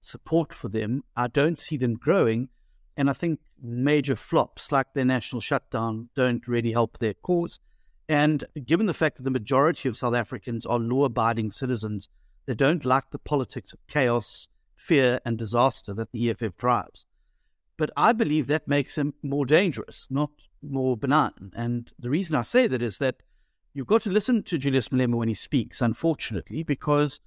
support 0.00 0.52
for 0.52 0.68
them. 0.68 1.04
I 1.16 1.28
don't 1.28 1.58
see 1.58 1.76
them 1.76 1.94
growing. 1.94 2.48
And 2.96 3.08
I 3.08 3.14
think 3.14 3.40
major 3.62 4.16
flops 4.16 4.72
like 4.72 4.92
their 4.94 5.04
national 5.04 5.40
shutdown 5.40 6.10
don't 6.14 6.46
really 6.46 6.72
help 6.72 6.98
their 6.98 7.14
cause. 7.14 7.60
And 8.08 8.44
given 8.64 8.86
the 8.86 8.94
fact 8.94 9.16
that 9.16 9.24
the 9.24 9.30
majority 9.30 9.88
of 9.88 9.96
South 9.96 10.14
Africans 10.14 10.64
are 10.64 10.78
law 10.78 11.04
abiding 11.04 11.50
citizens, 11.50 12.08
they 12.46 12.54
don't 12.54 12.84
like 12.84 13.10
the 13.10 13.18
politics 13.18 13.72
of 13.72 13.84
chaos, 13.88 14.48
fear, 14.76 15.20
and 15.24 15.36
disaster 15.36 15.92
that 15.94 16.12
the 16.12 16.30
EFF 16.30 16.56
drives. 16.56 17.04
But 17.76 17.90
I 17.96 18.12
believe 18.12 18.46
that 18.46 18.68
makes 18.68 18.94
them 18.94 19.14
more 19.22 19.44
dangerous, 19.44 20.06
not 20.08 20.30
more 20.62 20.96
benign. 20.96 21.50
And 21.54 21.90
the 21.98 22.10
reason 22.10 22.36
I 22.36 22.42
say 22.42 22.66
that 22.68 22.80
is 22.80 22.98
that 22.98 23.16
you've 23.74 23.86
got 23.86 24.02
to 24.02 24.10
listen 24.10 24.42
to 24.44 24.58
Julius 24.58 24.88
Malema 24.88 25.16
when 25.16 25.28
he 25.28 25.34
speaks, 25.34 25.80
unfortunately, 25.80 26.62
because 26.62 27.20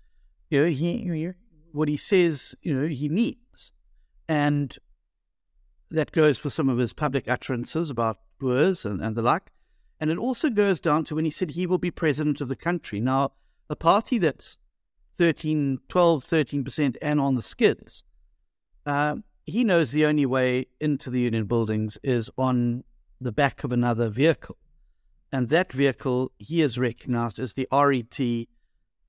you 0.49 0.61
know 0.61 0.69
he 0.69 1.33
what 1.71 1.87
he 1.87 1.97
says, 1.97 2.55
you 2.61 2.73
know, 2.73 2.87
he 2.87 3.09
means. 3.09 3.73
And 4.27 4.75
that 5.91 6.11
goes 6.11 6.39
for 6.39 6.49
some 6.49 6.69
of 6.69 6.77
his 6.77 6.93
public 6.93 7.27
utterances 7.27 7.89
about 7.89 8.19
Boers 8.39 8.85
and, 8.85 9.01
and 9.01 9.15
the 9.15 9.21
like. 9.21 9.51
And 9.99 10.09
it 10.09 10.17
also 10.17 10.49
goes 10.49 10.79
down 10.79 11.03
to 11.05 11.15
when 11.15 11.25
he 11.25 11.31
said 11.31 11.51
he 11.51 11.67
will 11.67 11.77
be 11.77 11.91
president 11.91 12.39
of 12.39 12.47
the 12.47 12.55
country. 12.55 13.01
Now, 13.01 13.33
a 13.69 13.75
party 13.75 14.17
that's 14.17 14.57
13, 15.15 15.79
12, 15.89 16.23
13% 16.23 16.97
and 17.01 17.19
on 17.19 17.35
the 17.35 17.41
skids, 17.41 18.03
uh, 18.85 19.17
he 19.45 19.63
knows 19.63 19.91
the 19.91 20.05
only 20.05 20.25
way 20.25 20.67
into 20.79 21.09
the 21.09 21.21
union 21.21 21.45
buildings 21.45 21.97
is 22.03 22.29
on 22.37 22.83
the 23.19 23.31
back 23.31 23.63
of 23.63 23.71
another 23.71 24.09
vehicle. 24.09 24.57
And 25.31 25.49
that 25.49 25.73
vehicle 25.73 26.31
he 26.37 26.61
has 26.61 26.79
recognized 26.79 27.37
as 27.37 27.53
the 27.53 27.67
RET 27.71 28.47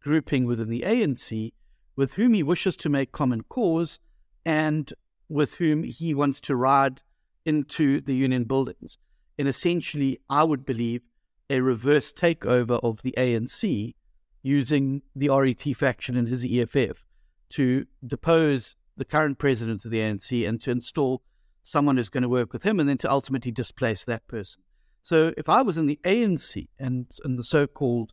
grouping 0.02 0.46
within 0.46 0.70
the 0.70 0.82
ANC, 0.82 1.52
with 1.94 2.14
whom 2.14 2.34
he 2.34 2.42
wishes 2.42 2.76
to 2.78 2.88
make 2.88 3.12
common 3.12 3.42
cause 3.42 4.00
and 4.44 4.92
with 5.28 5.56
whom 5.56 5.84
he 5.84 6.14
wants 6.14 6.40
to 6.40 6.56
ride 6.56 7.00
into 7.44 8.00
the 8.00 8.14
union 8.14 8.44
buildings 8.44 8.98
in 9.40 9.46
essentially, 9.46 10.20
I 10.28 10.44
would 10.44 10.66
believe, 10.66 11.00
a 11.48 11.62
reverse 11.62 12.12
takeover 12.12 12.78
of 12.82 13.00
the 13.00 13.14
ANC 13.16 13.94
using 14.42 15.00
the 15.16 15.30
RET 15.30 15.62
faction 15.74 16.14
and 16.14 16.28
his 16.28 16.44
EFF 16.44 17.06
to 17.48 17.86
depose 18.06 18.76
the 18.98 19.06
current 19.06 19.38
president 19.38 19.86
of 19.86 19.90
the 19.90 20.00
ANC 20.00 20.46
and 20.46 20.60
to 20.60 20.70
install 20.70 21.22
someone 21.62 21.96
who's 21.96 22.10
going 22.10 22.22
to 22.22 22.28
work 22.28 22.52
with 22.52 22.64
him 22.64 22.78
and 22.78 22.86
then 22.86 22.98
to 22.98 23.10
ultimately 23.10 23.50
displace 23.50 24.04
that 24.04 24.28
person. 24.28 24.62
So 25.02 25.32
if 25.38 25.48
I 25.48 25.62
was 25.62 25.78
in 25.78 25.86
the 25.86 25.98
ANC 26.04 26.68
and, 26.78 27.10
and 27.24 27.38
the 27.38 27.44
so 27.44 27.66
called 27.66 28.12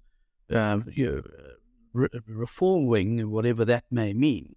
uh, 0.50 0.80
you 0.94 1.06
know, 1.12 1.22
re- 1.92 2.22
reform 2.26 2.88
wing, 2.88 3.30
whatever 3.30 3.66
that 3.66 3.84
may 3.92 4.14
mean, 4.14 4.56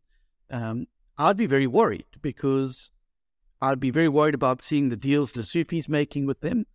um, 0.52 0.86
I'd 1.18 1.36
be 1.36 1.46
very 1.46 1.66
worried 1.66 2.06
because 2.22 2.92
I'd 3.62 3.80
be 3.80 3.90
very 3.90 4.08
worried 4.08 4.34
about 4.34 4.62
seeing 4.62 4.88
the 4.88 4.96
deals 4.96 5.32
the 5.32 5.40
Lesufi's 5.40 5.88
making 5.88 6.26
with 6.26 6.40
them, 6.40 6.66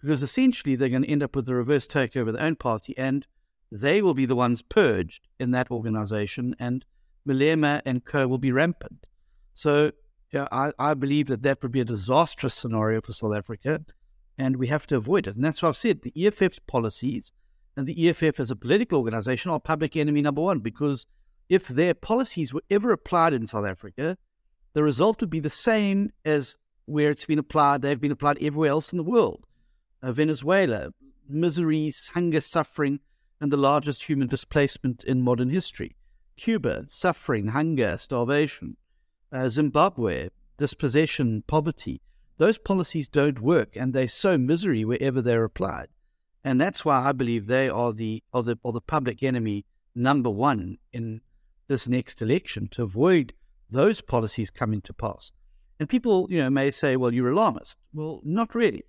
because 0.00 0.22
essentially 0.22 0.76
they're 0.76 0.88
going 0.88 1.02
to 1.02 1.10
end 1.10 1.22
up 1.22 1.36
with 1.36 1.48
a 1.48 1.54
reverse 1.54 1.86
takeover 1.86 2.28
of 2.28 2.34
their 2.34 2.44
own 2.44 2.56
party, 2.56 2.96
and 2.98 3.26
they 3.70 4.02
will 4.02 4.14
be 4.14 4.26
the 4.26 4.36
ones 4.36 4.62
purged 4.62 5.28
in 5.38 5.50
that 5.52 5.70
organization, 5.70 6.54
and 6.58 6.84
Malema 7.26 7.82
and 7.84 8.04
co 8.04 8.26
will 8.26 8.38
be 8.38 8.52
rampant. 8.52 9.06
So 9.52 9.92
yeah, 10.32 10.48
I, 10.50 10.72
I 10.78 10.94
believe 10.94 11.28
that 11.28 11.42
that 11.42 11.62
would 11.62 11.70
be 11.70 11.80
a 11.80 11.84
disastrous 11.84 12.54
scenario 12.54 13.00
for 13.00 13.12
South 13.12 13.34
Africa, 13.34 13.84
and 14.36 14.56
we 14.56 14.66
have 14.66 14.86
to 14.88 14.96
avoid 14.96 15.28
it. 15.28 15.36
And 15.36 15.44
that's 15.44 15.62
why 15.62 15.68
I've 15.68 15.76
said 15.76 16.02
the 16.02 16.26
EFF's 16.26 16.58
policies 16.58 17.30
and 17.76 17.86
the 17.86 18.08
EFF 18.08 18.40
as 18.40 18.50
a 18.50 18.56
political 18.56 18.98
organization 18.98 19.52
are 19.52 19.60
public 19.60 19.96
enemy 19.96 20.22
number 20.22 20.42
one, 20.42 20.58
because 20.58 21.06
if 21.48 21.68
their 21.68 21.94
policies 21.94 22.52
were 22.52 22.64
ever 22.68 22.90
applied 22.90 23.32
in 23.32 23.46
South 23.46 23.66
Africa, 23.66 24.18
the 24.74 24.82
result 24.82 25.20
would 25.20 25.30
be 25.30 25.40
the 25.40 25.50
same 25.50 26.10
as 26.24 26.56
where 26.84 27.10
it's 27.10 27.24
been 27.24 27.38
applied. 27.38 27.80
They've 27.80 28.00
been 28.00 28.12
applied 28.12 28.38
everywhere 28.42 28.70
else 28.70 28.92
in 28.92 28.98
the 28.98 29.04
world. 29.04 29.46
Uh, 30.02 30.12
Venezuela, 30.12 30.92
misery, 31.28 31.92
hunger, 32.12 32.40
suffering, 32.40 33.00
and 33.40 33.50
the 33.52 33.56
largest 33.56 34.04
human 34.04 34.28
displacement 34.28 35.04
in 35.04 35.22
modern 35.22 35.48
history. 35.48 35.96
Cuba, 36.36 36.84
suffering, 36.88 37.48
hunger, 37.48 37.96
starvation. 37.96 38.76
Uh, 39.32 39.48
Zimbabwe, 39.48 40.28
dispossession, 40.56 41.44
poverty. 41.46 42.00
Those 42.36 42.58
policies 42.58 43.08
don't 43.08 43.40
work, 43.40 43.76
and 43.76 43.92
they 43.92 44.08
sow 44.08 44.36
misery 44.36 44.84
wherever 44.84 45.22
they're 45.22 45.44
applied. 45.44 45.88
And 46.42 46.60
that's 46.60 46.84
why 46.84 47.00
I 47.08 47.12
believe 47.12 47.46
they 47.46 47.68
are 47.68 47.92
the 47.92 48.22
are 48.32 48.42
the 48.42 48.58
are 48.64 48.72
the 48.72 48.80
public 48.80 49.22
enemy 49.22 49.64
number 49.94 50.28
one 50.28 50.78
in 50.92 51.22
this 51.68 51.88
next 51.88 52.20
election 52.20 52.68
to 52.72 52.82
avoid 52.82 53.32
those 53.70 54.00
policies 54.00 54.50
coming 54.50 54.80
to 54.82 54.92
pass. 54.92 55.32
And 55.80 55.88
people, 55.88 56.26
you 56.30 56.38
know, 56.38 56.50
may 56.50 56.70
say, 56.70 56.96
well, 56.96 57.12
you're 57.12 57.30
alarmist. 57.30 57.76
Well, 57.92 58.20
not 58.24 58.54
really. 58.54 58.84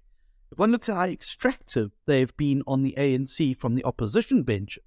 If 0.51 0.59
one 0.59 0.71
looks 0.71 0.87
at 0.89 0.95
how 0.95 1.05
extractive 1.05 1.91
they've 2.05 2.35
been 2.37 2.61
on 2.67 2.83
the 2.83 2.93
ANC 2.97 3.57
from 3.59 3.75
the 3.75 3.83
opposition 3.83 4.43
benches, 4.43 4.83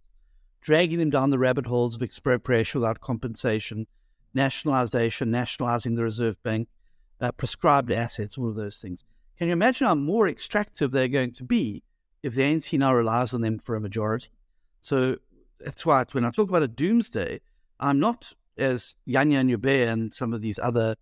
dragging 0.61 0.99
them 0.99 1.11
down 1.11 1.31
the 1.31 1.39
rabbit 1.39 1.67
holes 1.67 1.95
of 1.95 2.03
expropriation 2.03 2.81
without 2.81 3.01
compensation, 3.01 3.87
nationalization, 4.35 5.31
nationalizing 5.31 5.97
the 5.97 6.05
Reserve 6.05 6.41
Bank, 6.43 6.69
uh, 7.21 7.33
prescribed 7.33 7.91
assets, 7.91 8.39
all 8.39 8.49
of 8.49 8.55
those 8.55 8.79
things. 8.81 9.03
Can 9.37 9.49
you 9.49 9.53
imagine 9.53 9.87
how 9.87 9.95
more 9.95 10.29
extractive 10.29 10.93
they're 10.93 11.09
going 11.09 11.33
to 11.33 11.45
be 11.45 11.83
if 12.23 12.35
the 12.35 12.43
ANC 12.43 12.79
now 12.79 12.95
relies 12.95 13.33
on 13.33 13.41
them 13.41 13.59
for 13.59 13.77
a 13.77 13.81
majority. 13.81 14.29
So 14.81 15.17
that's 15.61 15.85
why 15.87 16.05
when 16.13 16.25
I 16.25 16.31
talk 16.31 16.49
about 16.49 16.63
a 16.63 16.69
doomsday, 16.69 17.41
I'm 17.81 18.01
not 18.01 18.33
as 18.59 18.95
Yanya 19.07 19.45
Njube 19.45 19.87
and 19.87 20.13
some 20.13 20.33
of 20.33 20.43
these 20.43 20.59
other 20.59 20.97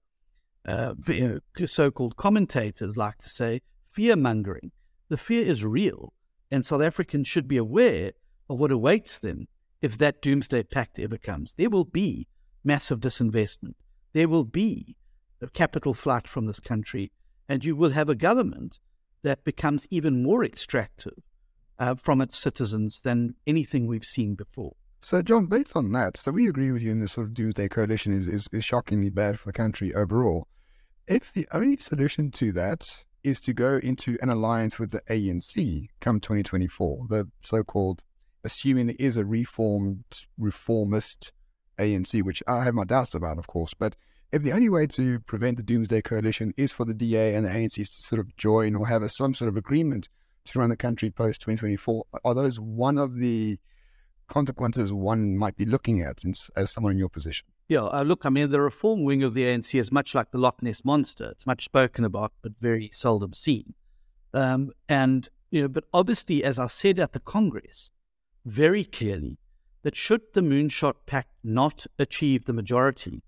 uh, 0.67 0.95
you 1.09 1.41
know, 1.59 1.67
so-called 1.67 2.17
commentators 2.17 2.97
like 2.97 3.19
to 3.19 3.29
say, 3.29 3.63
fear 3.91 4.17
mongering. 4.17 4.73
The 5.09 5.17
fear 5.17 5.45
is 5.45 5.65
real, 5.65 6.13
and 6.51 6.67
South 6.67 6.83
Africans 6.83 7.29
should 7.29 7.47
be 7.47 7.57
aware 7.57 8.13
of 8.51 8.59
what 8.59 8.73
awaits 8.73 9.17
them 9.19 9.47
if 9.81 9.97
that 9.99 10.21
doomsday 10.21 10.65
pact 10.65 10.99
ever 10.99 11.19
comes. 11.19 11.55
There 11.55 11.71
will 11.71 11.85
be 11.85 12.27
massive 12.65 13.01
disinvestment. 13.01 13.75
There 14.13 14.29
will 14.29 14.45
be 14.45 14.97
a 15.41 15.49
capital 15.49 15.95
flight 15.95 16.27
from 16.27 16.47
this 16.47 16.61
country, 16.61 17.13
and 17.49 17.65
you 17.65 17.77
will 17.77 17.91
have 17.91 18.09
a 18.09 18.15
government 18.15 18.81
that 19.23 19.45
becomes 19.45 19.87
even 19.91 20.23
more 20.23 20.45
extractive 20.45 21.23
uh, 21.79 21.95
from 21.95 22.21
its 22.21 22.37
citizens 22.37 23.01
than 23.03 23.35
anything 23.47 23.87
we've 23.87 24.05
seen 24.05 24.35
before. 24.35 24.75
So, 25.01 25.23
John, 25.23 25.47
based 25.47 25.77
on 25.77 25.93
that, 25.93 26.17
so 26.17 26.33
we 26.33 26.49
agree 26.49 26.73
with 26.73 26.83
you 26.83 26.91
in 26.91 27.01
this 27.01 27.13
sort 27.13 27.27
of 27.27 27.35
doomsday 27.35 27.69
coalition 27.69 28.13
is, 28.13 28.27
is, 28.27 28.49
is 28.53 28.65
shockingly 28.65 29.11
bad 29.11 29.39
for 29.39 29.49
the 29.49 29.53
country 29.53 29.95
overall. 29.95 30.49
If 31.07 31.33
the 31.33 31.47
only 31.53 31.77
solution 31.77 32.31
to 32.33 32.51
that 32.53 33.05
is 33.23 33.39
to 33.41 33.53
go 33.53 33.77
into 33.77 34.19
an 34.23 34.31
alliance 34.31 34.79
with 34.79 34.91
the 34.91 35.03
ANC 35.09 35.89
come 36.01 36.21
2024, 36.21 37.07
the 37.09 37.29
so 37.43 37.63
called, 37.63 38.03
assuming 38.43 38.87
there 38.87 38.97
is 38.99 39.17
a 39.17 39.25
reformed, 39.25 40.05
reformist 40.39 41.33
ANC, 41.79 42.23
which 42.23 42.43
I 42.47 42.65
have 42.65 42.75
my 42.75 42.85
doubts 42.85 43.15
about, 43.15 43.39
of 43.39 43.47
course, 43.47 43.75
but 43.75 43.95
if 44.33 44.43
the 44.43 44.53
only 44.53 44.69
way 44.69 44.87
to 44.89 45.21
prevent 45.21 45.57
the 45.57 45.63
Doomsday 45.63 46.03
Coalition 46.03 46.53
is 46.57 46.73
for 46.73 46.85
the 46.85 46.95
DA 46.95 47.35
and 47.35 47.47
the 47.47 47.51
ANC 47.51 47.75
to 47.75 48.03
sort 48.03 48.19
of 48.19 48.37
join 48.37 48.75
or 48.75 48.87
have 48.89 49.03
a, 49.03 49.09
some 49.09 49.35
sort 49.35 49.49
of 49.49 49.57
agreement 49.57 50.09
to 50.47 50.59
run 50.59 50.71
the 50.71 50.77
country 50.77 51.11
post 51.11 51.41
2024, 51.43 52.05
are 52.25 52.35
those 52.35 52.59
one 52.59 52.99
of 52.99 53.17
the 53.17 53.59
consequences 54.29 54.93
one 54.93 55.37
might 55.37 55.57
be 55.57 55.65
looking 55.65 56.03
at 56.03 56.23
as 56.57 56.71
someone 56.71 56.93
in 56.93 56.99
your 56.99 57.09
position? 57.09 57.47
Yeah, 57.69 57.85
uh, 57.85 58.03
look, 58.03 58.25
I 58.25 58.31
mean, 58.31 58.51
the 58.51 58.61
reform 58.61 59.05
wing 59.05 59.23
of 59.23 59.35
the 59.35 59.45
ANC 59.45 59.79
is 59.79 59.91
much 59.91 60.15
like 60.15 60.31
the 60.31 60.39
Loch 60.39 60.63
Ness 60.63 60.85
monster. 60.85 61.31
It's 61.31 61.47
much 61.47 61.65
spoken 61.65 62.05
about, 62.05 62.33
but 62.43 62.53
very 62.61 62.91
seldom 62.93 63.33
seen. 63.33 63.75
Um, 64.33 64.73
and 64.89 65.29
you 65.51 65.63
know, 65.63 65.69
but 65.69 65.85
obviously, 65.93 66.45
as 66.45 66.59
I 66.59 66.67
said 66.67 66.99
at 66.99 67.13
the 67.13 67.21
Congress, 67.21 67.91
very 68.45 68.85
clearly, 68.85 69.39
that 69.83 69.97
should 69.97 70.23
the 70.33 70.41
Moonshot 70.41 70.95
Pact 71.07 71.31
not 71.43 71.87
achieve 71.99 72.45
the 72.45 72.53
majority, 72.53 73.23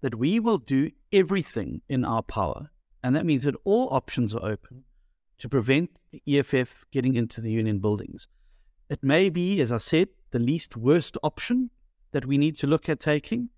that 0.00 0.14
we 0.14 0.40
will 0.40 0.58
do 0.58 0.90
everything 1.12 1.82
in 1.88 2.04
our 2.04 2.22
power, 2.22 2.70
and 3.02 3.14
that 3.14 3.26
means 3.26 3.44
that 3.44 3.54
all 3.64 3.88
options 3.90 4.34
are 4.34 4.44
open 4.44 4.84
to 5.38 5.48
prevent 5.48 5.98
the 6.10 6.22
EFF 6.26 6.84
getting 6.90 7.14
into 7.14 7.40
the 7.40 7.50
union 7.50 7.78
buildings. 7.78 8.26
It 8.88 9.02
may 9.02 9.28
be, 9.28 9.60
as 9.60 9.70
I 9.70 9.78
said, 9.78 10.08
the 10.30 10.38
least 10.38 10.76
worst 10.76 11.18
option 11.22 11.70
that 12.12 12.24
we 12.24 12.38
need 12.38 12.56
to 12.56 12.66
look 12.66 12.88
at 12.88 13.00
taking. 13.00 13.50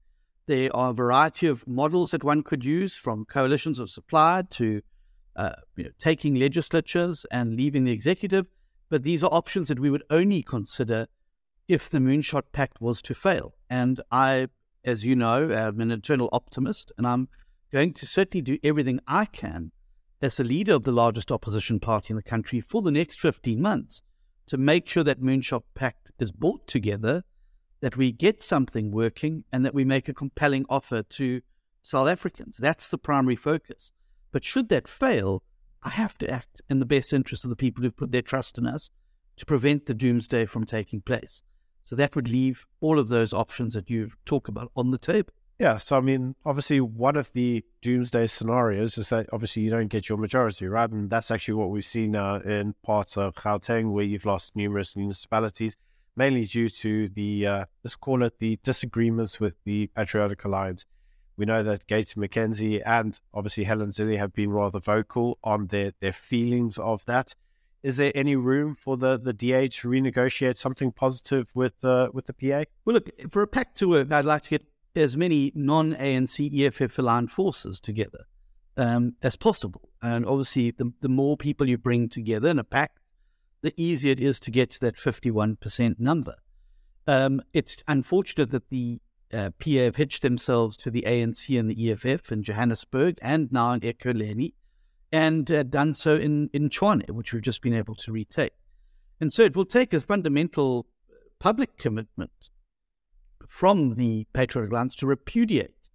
There 0.47 0.75
are 0.75 0.91
a 0.91 0.95
variety 0.95 1.47
of 1.47 1.67
models 1.69 2.11
that 2.11 2.25
one 2.25 2.43
could 2.43 2.65
use, 2.65 2.97
from 2.97 3.25
coalitions 3.25 3.79
of 3.79 3.91
supply 3.91 4.43
to 4.51 4.83
uh, 5.37 5.53
you 5.77 5.85
know, 5.85 5.91
taking 5.99 6.35
legislatures 6.35 7.25
and 7.31 7.55
leaving 7.55 7.85
the 7.85 7.93
executive. 7.93 8.47
But 8.89 9.05
these 9.05 9.23
are 9.23 9.33
options 9.33 9.69
that 9.69 9.79
we 9.79 9.91
would 9.91 10.03
only 10.11 10.43
consider 10.43 11.07
if 11.69 11.89
the 11.89 11.99
Moonshot 11.99 12.51
Pact 12.51 12.81
was 12.81 13.01
to 13.03 13.15
fail. 13.15 13.55
And 13.69 14.01
I, 14.11 14.49
as 14.85 15.07
you 15.07 15.15
know, 15.15 15.53
am 15.53 15.81
an 15.81 15.93
eternal 15.93 16.29
optimist, 16.33 16.91
and 16.99 17.07
I'm 17.07 17.29
going 17.71 17.93
to 17.95 18.07
certainly 18.07 18.43
do 18.43 18.59
everything 18.65 18.99
I 19.07 19.27
can 19.27 19.71
as 20.21 20.37
the 20.37 20.45
leader 20.45 20.75
of 20.75 20.83
the 20.83 20.91
largest 20.91 21.31
opposition 21.31 21.79
party 21.79 22.11
in 22.11 22.17
the 22.17 22.23
country 22.25 22.61
for 22.61 22.83
the 22.83 22.91
next 22.91 23.21
15 23.21 23.63
months 23.63 24.03
to 24.51 24.57
make 24.57 24.89
sure 24.89 25.05
that 25.05 25.23
Moonshot 25.23 25.63
Pact 25.77 26.11
is 26.19 26.33
brought 26.33 26.67
together, 26.67 27.23
that 27.83 27.97
we 27.97 28.11
get 28.11 28.41
something 28.41 28.91
working, 28.91 29.45
and 29.53 29.65
that 29.65 29.75
we 29.75 29.85
make 29.85 30.09
a 30.09 30.13
compelling 30.13 30.67
offer 30.69 31.05
to 31.05 31.41
South 31.85 32.09
Africans. 32.09 32.57
That's 32.57 32.89
the 32.89 32.99
primary 32.99 33.37
focus. 33.37 33.93
But 34.33 34.43
should 34.43 34.69
that 34.71 34.89
fail, 34.89 35.45
I 35.85 35.91
have 35.91 36.19
to 36.19 36.29
act 36.29 36.63
in 36.69 36.81
the 36.81 36.85
best 36.85 37.13
interest 37.13 37.45
of 37.45 37.51
the 37.51 37.55
people 37.55 37.85
who've 37.85 37.97
put 37.97 38.11
their 38.11 38.23
trust 38.23 38.59
in 38.59 38.67
us 38.67 38.91
to 39.37 39.47
prevent 39.47 39.87
the 39.87 39.95
doomsday 39.95 40.47
from 40.47 40.65
taking 40.65 41.01
place. 41.01 41.43
So 41.85 41.95
that 41.95 42.17
would 42.17 42.29
leave 42.29 42.67
all 42.81 42.99
of 42.99 43.07
those 43.07 43.33
options 43.33 43.75
that 43.75 43.89
you've 43.89 44.17
talked 44.25 44.49
about 44.49 44.73
on 44.75 44.91
the 44.91 44.99
table. 44.99 45.33
Yeah, 45.61 45.77
so 45.77 45.99
I 45.99 46.01
mean, 46.01 46.37
obviously, 46.47 46.81
one 46.81 47.17
of 47.17 47.31
the 47.35 47.63
doomsday 47.83 48.29
scenarios 48.29 48.97
is 48.97 49.11
that 49.11 49.27
obviously 49.31 49.61
you 49.61 49.69
don't 49.69 49.89
get 49.89 50.09
your 50.09 50.17
majority, 50.17 50.67
right? 50.67 50.89
And 50.89 51.11
that's 51.11 51.31
actually 51.31 51.53
what 51.53 51.69
we've 51.69 51.85
seen 51.85 52.13
now 52.13 52.37
in 52.37 52.75
parts 52.83 53.19
of 53.19 53.35
Gauteng, 53.35 53.93
where 53.93 54.03
you've 54.03 54.25
lost 54.25 54.57
numerous 54.57 54.97
municipalities, 54.97 55.77
mainly 56.17 56.47
due 56.47 56.71
to 56.71 57.11
the, 57.11 57.47
uh, 57.47 57.65
let's 57.85 57.95
call 57.95 58.23
it 58.23 58.39
the 58.39 58.59
disagreements 58.63 59.39
with 59.39 59.63
the 59.65 59.89
Patriotic 59.89 60.43
Alliance. 60.47 60.87
We 61.37 61.45
know 61.45 61.63
that 61.63 61.87
Gayton 61.87 62.23
McKenzie 62.23 62.81
and 62.87 63.21
obviously 63.35 63.65
Helen 63.65 63.91
Zille 63.91 64.17
have 64.17 64.33
been 64.33 64.53
rather 64.53 64.81
vocal 64.81 65.39
on 65.45 65.67
their, 65.67 65.93
their 66.01 66.15
feelings 66.15 66.79
of 66.79 67.05
that. 67.05 67.35
Is 67.83 67.99
there 67.99 68.13
any 68.15 68.35
room 68.35 68.75
for 68.75 68.97
the, 68.97 69.19
the 69.19 69.35
DA 69.35 69.69
to 69.69 69.89
renegotiate 69.89 70.57
something 70.57 70.91
positive 70.91 71.51
with 71.55 71.85
uh, 71.85 72.11
with 72.15 72.27
the 72.27 72.35
PA? 72.35 72.65
Well, 72.85 72.95
look, 72.95 73.11
for 73.31 73.43
a 73.43 73.47
pact 73.47 73.77
to 73.79 73.89
work, 73.89 74.13
I'd 74.13 74.27
like 74.27 74.43
to 74.43 74.51
get 74.51 74.67
as 74.95 75.17
many 75.17 75.53
non 75.55 75.95
ANC 75.95 76.53
EFF 76.61 76.99
aligned 76.99 77.31
forces 77.31 77.81
together 77.81 78.25
um, 78.77 79.15
as 79.23 79.37
possible. 79.37 79.91
And 80.03 80.27
obviously, 80.27 80.71
the, 80.71 80.93
the 81.01 81.09
more 81.09 81.37
people 81.37 81.69
you 81.69 81.79
bring 81.79 82.09
together 82.09 82.49
in 82.49 82.59
a 82.59 82.65
pact, 82.65 82.99
the 83.63 83.75
easier 83.77 84.13
it 84.13 84.21
is 84.21 84.41
to 84.41 84.51
get 84.51 84.71
to 84.73 84.81
that 84.81 84.97
51% 84.97 86.01
number. 86.01 86.37
Um, 87.07 87.43
it's 87.53 87.83
unfortunate 87.87 88.51
that 88.51 88.71
the 88.71 89.01
uh, 89.33 89.51
PA 89.59 89.71
have 89.71 89.97
hitched 89.97 90.23
themselves 90.23 90.77
to 90.79 90.91
the 90.91 91.05
ANC 91.07 91.59
and 91.59 91.71
the 91.71 91.91
EFF 91.91 92.33
in 92.33 92.43
Johannesburg 92.43 93.19
and 93.23 93.53
now 93.53 93.73
in 93.73 93.81
Ekurhuleni, 93.81 94.55
and 95.13 95.51
uh, 95.51 95.63
done 95.63 95.95
so 95.95 96.17
in, 96.17 96.51
in 96.53 96.71
Tshwane, 96.71 97.11
which 97.11 97.33
we've 97.33 97.43
just 97.43 97.63
been 97.63 97.75
able 97.75 97.95
to 97.97 98.13
retake. 98.13 98.53
And 99.21 99.33
so 99.33 99.43
it 99.43 99.55
will 99.55 99.67
take 99.67 99.93
a 99.93 100.01
fundamental 100.01 100.87
public 101.39 101.77
commitment 101.77 102.51
from 103.51 103.97
the 103.97 104.27
Patriotic 104.33 104.71
Alliance 104.71 104.95
to 104.95 105.07
repudiate 105.07 105.91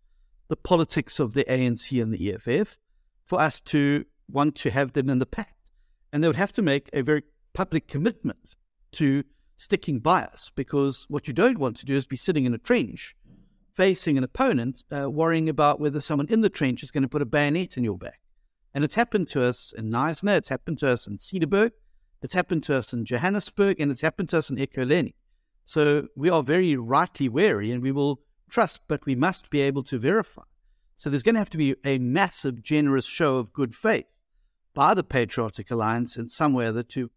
the 0.50 0.58
politics 0.58 1.22
of 1.22 1.34
the 1.34 1.46
ANC 1.46 2.00
and 2.00 2.14
the 2.14 2.34
EFF 2.34 2.78
for 3.24 3.40
us 3.40 3.62
to 3.62 4.04
want 4.30 4.56
to 4.56 4.70
have 4.70 4.92
them 4.92 5.10
in 5.10 5.20
the 5.20 5.26
pact. 5.26 5.72
And 6.12 6.22
they 6.22 6.28
would 6.28 6.36
have 6.36 6.52
to 6.54 6.62
make 6.62 6.90
a 6.92 7.02
very 7.02 7.24
public 7.54 7.88
commitment 7.88 8.58
to 8.92 9.24
sticking 9.56 10.00
by 10.00 10.24
us 10.24 10.52
because 10.54 11.06
what 11.08 11.30
you 11.30 11.34
don't 11.34 11.58
want 11.58 11.78
to 11.78 11.86
do 11.86 11.96
is 11.96 12.06
be 12.06 12.18
sitting 12.18 12.46
in 12.46 12.54
a 12.54 12.60
trench 12.60 13.16
facing 13.74 14.18
an 14.18 14.24
opponent, 14.24 14.84
uh, 14.92 15.10
worrying 15.10 15.48
about 15.48 15.80
whether 15.80 16.02
someone 16.02 16.28
in 16.28 16.42
the 16.42 16.50
trench 16.50 16.84
is 16.84 16.92
going 16.92 17.04
to 17.04 17.10
put 17.10 17.22
a 17.22 17.26
bayonet 17.26 17.78
in 17.78 17.86
your 17.86 17.98
back. 17.98 18.20
And 18.74 18.84
it's 18.84 18.96
happened 18.96 19.30
to 19.30 19.42
us 19.42 19.74
in 19.76 19.90
Knysna, 19.90 20.36
it's 20.36 20.50
happened 20.50 20.80
to 20.80 20.90
us 20.90 21.08
in 21.08 21.18
Cederberg, 21.18 21.72
it's 22.22 22.34
happened 22.34 22.64
to 22.64 22.76
us 22.76 22.92
in 22.92 23.06
Johannesburg, 23.06 23.80
and 23.80 23.92
it's 23.92 24.02
happened 24.02 24.28
to 24.30 24.40
us 24.40 24.50
in 24.50 24.58
Ekurhuleni. 24.58 25.14
So 25.66 26.08
we 26.16 26.30
are 26.30 26.44
very 26.44 26.76
rightly 26.78 27.28
wary 27.28 27.72
and 27.72 27.82
we 27.82 27.92
will 27.92 28.22
trust, 28.50 28.82
but 28.88 29.06
we 29.06 29.16
must 29.16 29.50
be 29.50 29.62
able 29.62 29.84
to 29.84 29.98
verify. 29.98 30.44
So 30.96 31.10
there's 31.10 31.24
going 31.24 31.36
to 31.36 31.42
have 31.42 31.50
to 31.50 31.58
be 31.58 31.76
a 31.84 31.98
massive, 31.98 32.64
generous 32.64 33.06
show 33.06 33.38
of 33.38 33.52
good 33.52 33.76
faith 33.76 34.06
by 34.74 34.94
the 34.94 35.04
Patriotic 35.04 35.72
Alliance 35.72 36.16
in 36.16 36.30
some 36.30 36.54
way 36.54 36.72
that 36.72 36.88
to 36.90 37.10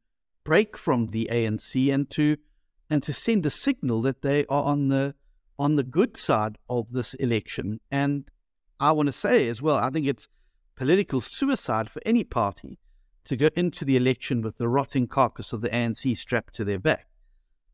break 0.44 0.76
from 0.76 1.08
the 1.08 1.28
ANC 1.30 1.92
and 1.92 2.08
to 2.10 2.38
and 2.90 3.02
to 3.02 3.12
send 3.12 3.44
a 3.44 3.50
signal 3.50 4.00
that 4.00 4.22
they 4.22 4.46
are 4.46 4.64
on 4.64 4.88
the 4.88 5.14
on 5.58 5.76
the 5.76 5.82
good 5.82 6.16
side 6.16 6.56
of 6.70 6.90
this 6.92 7.12
election. 7.14 7.80
And 7.90 8.30
I 8.80 8.92
want 8.92 9.08
to 9.08 9.12
say 9.12 9.48
as 9.48 9.60
well, 9.60 9.76
I 9.76 9.90
think 9.90 10.06
it's 10.06 10.26
political 10.74 11.20
suicide 11.20 11.90
for 11.90 12.00
any 12.06 12.24
party 12.24 12.78
to 13.24 13.36
go 13.36 13.50
into 13.54 13.84
the 13.84 13.96
election 13.96 14.40
with 14.40 14.56
the 14.56 14.68
rotting 14.68 15.06
carcass 15.06 15.52
of 15.52 15.60
the 15.60 15.68
ANC 15.68 16.16
strapped 16.16 16.54
to 16.54 16.64
their 16.64 16.78
back. 16.78 17.08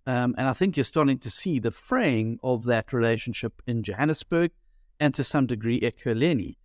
Um, 0.07 0.35
and 0.37 0.49
I 0.49 0.53
think 0.53 0.77
you're 0.77 0.85
starting 0.85 1.19
to 1.19 1.31
see 1.31 1.59
the 1.59 1.71
fraying 1.71 2.39
of 2.43 2.65
that 2.65 2.93
relationship 2.93 3.63
in 3.67 3.83
Johannesburg 3.83 4.51
and 5.01 5.15
to 5.15 5.25
some 5.25 5.47
degree 5.47 5.81
Ekurhuleni. 5.81 6.57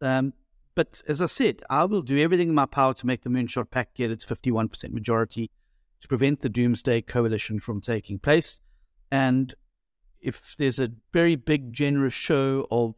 Um, 0.00 0.32
but 0.74 1.02
as 1.08 1.20
I 1.20 1.26
said, 1.26 1.62
I 1.70 1.84
will 1.84 2.02
do 2.02 2.18
everything 2.18 2.48
in 2.48 2.54
my 2.54 2.66
power 2.66 2.94
to 2.94 3.06
make 3.06 3.22
the 3.22 3.30
Moonshot 3.30 3.70
Pact 3.70 3.94
get 3.96 4.10
its 4.10 4.24
51% 4.24 4.92
majority 4.92 5.50
to 6.00 6.08
prevent 6.08 6.40
the 6.40 6.48
Doomsday 6.48 7.02
Coalition 7.02 7.58
from 7.60 7.80
taking 7.80 8.18
place. 8.18 8.60
And 9.10 9.54
if 10.20 10.54
there's 10.58 10.78
a 10.78 10.92
very 11.12 11.36
big, 11.36 11.72
generous 11.72 12.12
show 12.12 12.66
of 12.70 12.94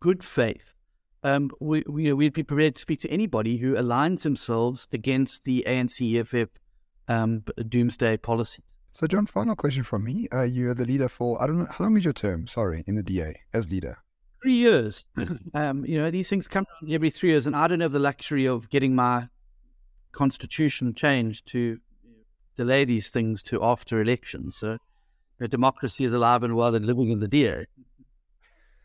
good 0.00 0.24
faith, 0.24 0.74
um, 1.22 1.50
we, 1.60 1.84
we, 1.86 2.12
would 2.12 2.32
be 2.32 2.42
prepared 2.42 2.76
to 2.76 2.80
speak 2.80 3.00
to 3.00 3.10
anybody 3.10 3.58
who 3.58 3.74
aligns 3.74 4.22
themselves 4.22 4.88
against 4.90 5.44
the 5.44 5.64
ANC 5.66 6.18
EFF 6.18 6.48
um, 7.08 7.44
doomsday 7.68 8.16
policies. 8.16 8.78
So, 8.92 9.06
John, 9.06 9.26
final 9.26 9.54
question 9.54 9.82
from 9.82 10.04
me. 10.04 10.28
Uh, 10.32 10.42
you're 10.42 10.74
the 10.74 10.84
leader 10.84 11.08
for, 11.08 11.40
I 11.40 11.46
don't 11.46 11.60
know, 11.60 11.66
how 11.70 11.84
long 11.84 11.96
is 11.96 12.04
your 12.04 12.12
term, 12.12 12.46
sorry, 12.46 12.84
in 12.86 12.96
the 12.96 13.02
DA 13.02 13.34
as 13.52 13.70
leader? 13.70 13.98
Three 14.42 14.54
years. 14.54 15.04
um, 15.54 15.84
you 15.84 16.00
know, 16.00 16.10
these 16.10 16.28
things 16.28 16.48
come 16.48 16.66
every 16.88 17.10
three 17.10 17.30
years, 17.30 17.46
and 17.46 17.54
I 17.54 17.68
don't 17.68 17.80
have 17.80 17.92
the 17.92 17.98
luxury 17.98 18.46
of 18.46 18.68
getting 18.68 18.94
my 18.94 19.28
constitution 20.12 20.94
changed 20.94 21.46
to 21.48 21.78
delay 22.56 22.84
these 22.84 23.08
things 23.08 23.42
to 23.44 23.62
after 23.62 24.00
elections. 24.00 24.56
So 24.56 24.78
democracy 25.48 26.04
is 26.04 26.12
alive 26.12 26.42
and 26.42 26.56
well 26.56 26.74
and 26.74 26.84
living 26.84 27.10
in 27.10 27.20
the 27.20 27.28
DA. 27.28 27.66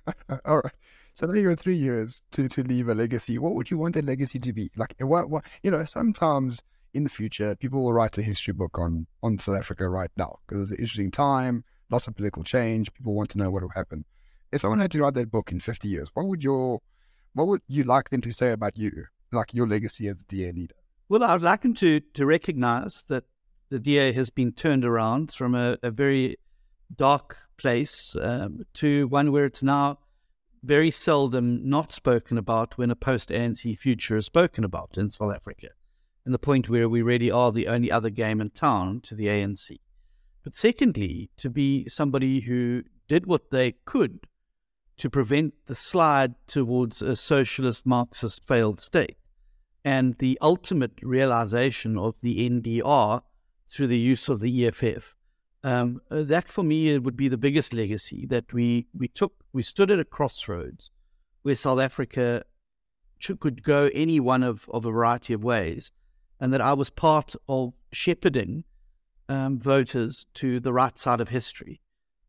All 0.46 0.58
right. 0.58 0.74
So 1.14 1.26
now 1.26 1.34
you 1.34 1.50
got 1.50 1.60
three 1.60 1.78
years 1.78 2.22
to, 2.32 2.48
to 2.50 2.64
leave 2.64 2.90
a 2.90 2.94
legacy. 2.94 3.38
What 3.38 3.56
would 3.56 3.72
you 3.72 3.78
want 3.78 3.96
that 3.96 4.06
legacy 4.06 4.40
to 4.40 4.54
be? 4.54 4.70
Like, 4.76 4.96
what, 5.00 5.30
what, 5.30 5.46
you 5.64 5.72
know, 5.72 5.86
sometimes 5.86 6.62
in 6.96 7.04
the 7.04 7.10
future, 7.10 7.56
people 7.56 7.84
will 7.84 7.94
write 7.94 8.18
a 8.18 8.22
history 8.22 8.54
book 8.54 8.80
on, 8.80 9.06
on 9.22 9.38
South 9.38 9.58
Africa 9.58 9.88
right 9.90 10.10
now 10.16 10.40
because 10.48 10.64
it's 10.64 10.72
an 10.72 10.78
interesting 10.78 11.12
time, 11.12 11.64
lots 11.92 12.08
of 12.08 12.16
political 12.16 12.44
change. 12.44 12.92
People 12.94 13.14
want 13.14 13.30
to 13.32 13.38
know 13.38 13.52
what 13.52 13.62
will 13.62 13.70
happen. 13.70 14.06
If 14.52 14.62
someone 14.62 14.80
had 14.80 14.92
to 14.92 15.02
write 15.02 15.14
that 15.16 15.30
book 15.30 15.52
in 15.52 15.60
50 15.60 15.88
years, 15.88 16.10
what 16.14 16.26
would 16.26 16.42
your, 16.42 16.82
what 17.34 17.48
would 17.48 17.62
you 17.68 17.84
like 17.84 18.10
them 18.10 18.22
to 18.22 18.32
say 18.32 18.52
about 18.52 18.78
you, 18.78 19.06
like 19.32 19.54
your 19.54 19.68
legacy 19.68 20.08
as 20.08 20.22
a 20.22 20.24
DA 20.24 20.54
leader? 20.54 20.76
Well, 21.10 21.24
I'd 21.24 21.42
like 21.42 21.62
them 21.62 21.74
to, 21.76 22.00
to 22.00 22.26
recognize 22.26 23.04
that 23.10 23.26
the 23.70 23.80
DA 23.80 24.14
has 24.14 24.30
been 24.30 24.54
turned 24.54 24.86
around 24.86 25.34
from 25.34 25.54
a, 25.54 25.78
a 25.84 25.92
very 25.92 26.38
dark 26.96 27.38
place 27.58 28.16
um, 28.22 28.66
to 28.76 29.08
one 29.08 29.32
where 29.32 29.46
it's 29.46 29.64
now 29.64 30.00
very 30.64 30.90
seldom 30.90 31.68
not 31.68 31.92
spoken 31.92 32.38
about 32.38 32.78
when 32.78 32.90
a 32.90 32.96
post 32.96 33.30
ANC 33.30 33.78
future 33.78 34.18
is 34.18 34.26
spoken 34.26 34.64
about 34.64 34.98
in 34.98 35.12
South 35.12 35.34
Africa, 35.34 35.70
and 36.26 36.34
the 36.34 36.40
point 36.40 36.70
where 36.70 36.90
we 36.90 37.02
really 37.02 37.32
are 37.32 37.52
the 37.52 37.68
only 37.68 37.92
other 37.92 38.10
game 38.10 38.42
in 38.42 38.50
town 38.50 39.00
to 39.02 39.16
the 39.16 39.28
ANC. 39.28 39.80
But 40.44 40.56
secondly, 40.56 41.30
to 41.38 41.50
be 41.50 41.88
somebody 41.88 42.42
who 42.42 42.84
did 43.08 43.26
what 43.26 43.52
they 43.52 43.74
could 43.86 44.28
to 44.98 45.10
prevent 45.10 45.54
the 45.66 45.76
slide 45.76 46.36
towards 46.48 47.02
a 47.02 47.16
socialist 47.16 47.86
Marxist 47.86 48.46
failed 48.46 48.80
state 48.80 49.18
and 49.84 50.18
the 50.18 50.38
ultimate 50.42 50.94
realization 51.04 51.98
of 51.98 52.20
the 52.22 52.50
NDR 52.50 53.22
through 53.68 53.88
the 53.88 54.00
use 54.00 54.30
of 54.30 54.40
the 54.40 54.68
EFF 54.68 55.16
um, 55.66 56.00
uh, 56.12 56.22
that 56.22 56.48
for 56.48 56.62
me 56.62 56.96
would 57.00 57.18
be 57.18 57.28
the 57.28 57.40
biggest 57.40 57.74
legacy 57.74 58.28
that 58.28 58.54
we, 58.54 58.86
we 58.94 59.08
took. 59.08 59.34
We 59.52 59.64
stood 59.64 59.90
at 59.90 60.00
a 60.00 60.06
crossroads 60.06 60.92
where 61.42 61.56
South 61.56 61.80
Africa 61.80 62.44
could 63.40 63.64
go 63.64 63.90
any 63.92 64.20
one 64.20 64.44
of, 64.44 64.70
of 64.72 64.86
a 64.86 64.92
variety 64.92 65.34
of 65.34 65.44
ways, 65.44 65.92
and 66.40 66.54
that 66.54 66.62
I 66.62 66.74
was 66.74 66.90
part 66.90 67.36
of 67.48 67.74
shepherding 67.92 68.64
um, 69.30 69.60
voters 69.60 70.26
to 70.36 70.60
the 70.60 70.74
right 70.74 70.98
side 70.98 71.22
of 71.22 71.30
history 71.30 71.82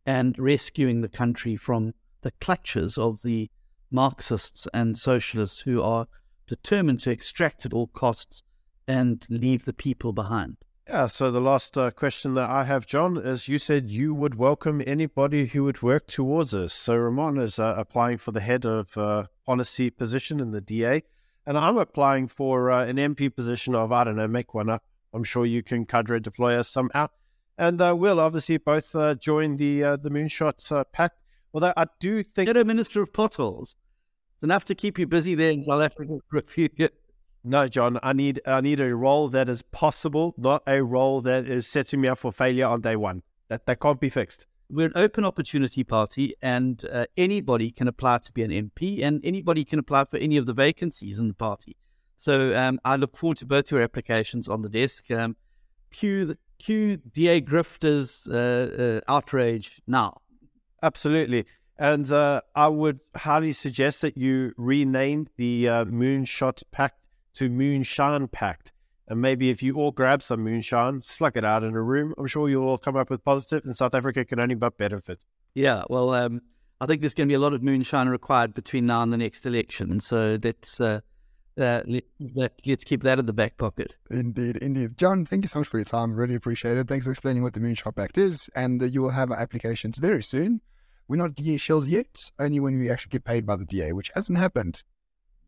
and 0.04 0.38
rescuing 0.38 1.00
the 1.00 1.08
country 1.08 1.56
from 1.56 1.94
the 2.22 2.30
clutches 2.32 2.96
of 2.96 3.22
the 3.22 3.50
Marxists 3.90 4.66
and 4.72 4.96
socialists 4.96 5.60
who 5.62 5.82
are 5.82 6.06
determined 6.46 7.00
to 7.02 7.10
extract 7.10 7.66
at 7.66 7.72
all 7.72 7.88
costs 7.88 8.42
and 8.86 9.26
leave 9.28 9.64
the 9.64 9.72
people 9.72 10.12
behind. 10.12 10.56
Yeah, 10.88 11.06
so 11.08 11.32
the 11.32 11.40
last 11.40 11.76
uh, 11.76 11.90
question 11.90 12.34
that 12.34 12.48
I 12.48 12.62
have, 12.62 12.86
John, 12.86 13.16
is 13.16 13.48
you 13.48 13.58
said 13.58 13.90
you 13.90 14.14
would 14.14 14.36
welcome 14.36 14.80
anybody 14.86 15.46
who 15.46 15.64
would 15.64 15.82
work 15.82 16.06
towards 16.06 16.54
us. 16.54 16.72
So 16.72 16.96
Ramon 16.96 17.38
is 17.38 17.58
uh, 17.58 17.74
applying 17.76 18.18
for 18.18 18.30
the 18.30 18.40
head 18.40 18.64
of 18.64 18.96
uh, 18.96 19.24
policy 19.44 19.90
position 19.90 20.38
in 20.38 20.52
the 20.52 20.60
DA, 20.60 21.02
and 21.46 21.56
I'm 21.56 21.78
applying 21.78 22.28
for 22.28 22.70
uh, 22.70 22.84
an 22.84 22.96
MP 22.96 23.34
position 23.34 23.74
of, 23.74 23.92
I 23.92 24.04
don't 24.04 24.16
know, 24.16 24.28
make 24.28 24.54
one 24.54 24.68
up. 24.68 24.82
I'm 25.12 25.24
sure 25.24 25.46
you 25.46 25.62
can 25.62 25.86
cadre 25.86 26.20
deploy 26.20 26.56
us 26.56 26.68
somehow. 26.68 27.08
And 27.56 27.80
uh, 27.80 27.94
we'll 27.96 28.20
obviously 28.20 28.58
both 28.58 28.94
uh, 28.94 29.14
join 29.14 29.56
the 29.56 29.80
the 30.02 30.10
Moonshots 30.10 30.84
Pact. 30.92 31.18
Although 31.54 31.72
I 31.76 31.86
do 32.00 32.22
think. 32.22 32.48
Get 32.48 32.56
a 32.56 32.64
Minister 32.64 33.00
of 33.00 33.14
Potholes. 33.14 33.76
It's 34.34 34.42
enough 34.42 34.66
to 34.66 34.74
keep 34.74 34.98
you 34.98 35.06
busy 35.06 35.34
there 35.34 35.52
in 35.52 35.64
South 35.64 35.80
Africa 35.80 36.18
for 36.28 36.38
a 36.38 36.42
few 36.42 36.68
years. 36.76 36.90
No, 37.42 37.68
John, 37.68 37.98
I 38.02 38.12
need 38.12 38.40
I 38.44 38.60
need 38.60 38.80
a 38.80 38.94
role 38.94 39.28
that 39.28 39.48
is 39.48 39.62
possible, 39.62 40.34
not 40.36 40.62
a 40.66 40.82
role 40.82 41.22
that 41.22 41.46
is 41.46 41.66
setting 41.66 42.00
me 42.00 42.08
up 42.08 42.18
for 42.18 42.32
failure 42.32 42.66
on 42.66 42.80
day 42.80 42.96
one. 42.96 43.22
That 43.48 43.66
that 43.66 43.80
can't 43.80 44.00
be 44.00 44.08
fixed. 44.10 44.46
We're 44.68 44.86
an 44.86 44.92
open 44.96 45.24
opportunity 45.24 45.84
party, 45.84 46.34
and 46.42 46.84
uh, 46.90 47.06
anybody 47.16 47.70
can 47.70 47.86
apply 47.86 48.18
to 48.18 48.32
be 48.32 48.42
an 48.42 48.50
MP, 48.50 49.04
and 49.04 49.20
anybody 49.24 49.64
can 49.64 49.78
apply 49.78 50.04
for 50.04 50.16
any 50.16 50.36
of 50.36 50.46
the 50.46 50.52
vacancies 50.52 51.18
in 51.18 51.28
the 51.28 51.34
party. 51.34 51.76
So 52.16 52.56
um, 52.56 52.80
I 52.84 52.96
look 52.96 53.16
forward 53.16 53.36
to 53.38 53.46
both 53.46 53.70
your 53.70 53.82
applications 53.82 54.48
on 54.48 54.62
the 54.62 54.68
desk. 54.68 55.10
Um, 55.10 55.36
cue, 55.92 56.36
cue 56.58 56.96
DA 56.96 57.40
Grifter's 57.40 58.26
uh, 58.26 59.02
uh, 59.06 59.12
outrage 59.12 59.82
now. 59.86 60.20
Absolutely. 60.82 61.44
And 61.78 62.10
uh, 62.10 62.40
I 62.54 62.68
would 62.68 63.00
highly 63.14 63.52
suggest 63.52 64.00
that 64.00 64.16
you 64.16 64.52
rename 64.56 65.28
the 65.36 65.68
uh, 65.68 65.84
Moonshot 65.84 66.62
Pact 66.72 66.98
to 67.34 67.50
Moonshine 67.50 68.28
Pact. 68.28 68.72
And 69.08 69.20
maybe 69.20 69.50
if 69.50 69.62
you 69.62 69.76
all 69.76 69.92
grab 69.92 70.22
some 70.22 70.40
moonshine, 70.42 71.00
slug 71.00 71.36
it 71.36 71.44
out 71.44 71.62
in 71.62 71.74
a 71.74 71.82
room, 71.82 72.14
I'm 72.18 72.26
sure 72.26 72.48
you'll 72.48 72.68
all 72.68 72.78
come 72.78 72.96
up 72.96 73.08
with 73.08 73.24
positive, 73.24 73.64
and 73.64 73.76
South 73.76 73.94
Africa 73.94 74.24
can 74.24 74.40
only 74.40 74.56
but 74.56 74.76
benefit. 74.76 75.24
Yeah, 75.54 75.84
well, 75.88 76.12
um, 76.12 76.42
I 76.80 76.86
think 76.86 77.00
there's 77.00 77.14
going 77.14 77.28
to 77.28 77.30
be 77.30 77.36
a 77.36 77.38
lot 77.38 77.52
of 77.52 77.62
moonshine 77.62 78.08
required 78.08 78.52
between 78.52 78.86
now 78.86 79.02
and 79.02 79.12
the 79.12 79.16
next 79.16 79.46
election. 79.46 79.90
And 79.90 80.02
so 80.02 80.38
let's 80.42 80.80
uh, 80.80 81.00
uh, 81.58 81.82
let, 81.86 82.04
let, 82.34 82.60
let's 82.66 82.84
keep 82.84 83.02
that 83.04 83.18
in 83.18 83.26
the 83.26 83.32
back 83.32 83.56
pocket. 83.56 83.96
Indeed, 84.10 84.56
indeed. 84.58 84.98
John, 84.98 85.24
thank 85.24 85.44
you 85.44 85.48
so 85.48 85.60
much 85.60 85.68
for 85.68 85.78
your 85.78 85.84
time. 85.84 86.14
Really 86.14 86.34
appreciate 86.34 86.76
it. 86.76 86.88
Thanks 86.88 87.04
for 87.04 87.12
explaining 87.12 87.42
what 87.42 87.54
the 87.54 87.60
Moonshot 87.60 87.98
Act 87.98 88.18
is. 88.18 88.50
And 88.54 88.82
uh, 88.82 88.86
you 88.86 89.02
will 89.02 89.10
have 89.10 89.32
applications 89.32 89.98
very 89.98 90.22
soon. 90.22 90.60
We're 91.08 91.16
not 91.16 91.34
DA 91.34 91.56
shells 91.56 91.86
yet, 91.86 92.30
only 92.38 92.60
when 92.60 92.78
we 92.78 92.90
actually 92.90 93.10
get 93.10 93.24
paid 93.24 93.46
by 93.46 93.56
the 93.56 93.64
DA, 93.64 93.92
which 93.92 94.10
hasn't 94.14 94.38
happened 94.38 94.82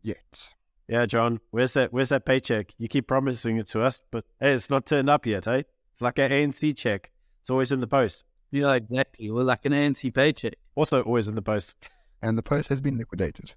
yet. 0.01 0.49
Yeah, 0.89 1.05
John, 1.05 1.39
where's 1.51 1.73
that? 1.73 1.93
Where's 1.93 2.09
that 2.09 2.25
paycheck? 2.25 2.73
You 2.79 2.87
keep 2.87 3.05
promising 3.05 3.57
it 3.57 3.67
to 3.67 3.83
us, 3.83 4.01
but 4.09 4.25
hey, 4.39 4.53
it's 4.53 4.71
not 4.71 4.87
turned 4.87 5.07
up 5.07 5.27
yet, 5.27 5.45
hey? 5.45 5.65
It's 5.93 6.01
like 6.01 6.17
an 6.17 6.31
ANC 6.31 6.75
check. 6.75 7.11
It's 7.41 7.51
always 7.51 7.71
in 7.71 7.79
the 7.79 7.87
post. 7.87 8.25
Yeah, 8.49 8.73
exactly. 8.73 9.29
We're 9.29 9.43
like 9.43 9.65
an 9.65 9.73
ANC 9.73 10.11
paycheck. 10.11 10.55
Also, 10.73 11.03
always 11.03 11.27
in 11.27 11.35
the 11.35 11.43
post. 11.43 11.77
And 12.23 12.39
the 12.39 12.41
post 12.41 12.69
has 12.69 12.81
been 12.81 12.97
liquidated. 12.97 13.53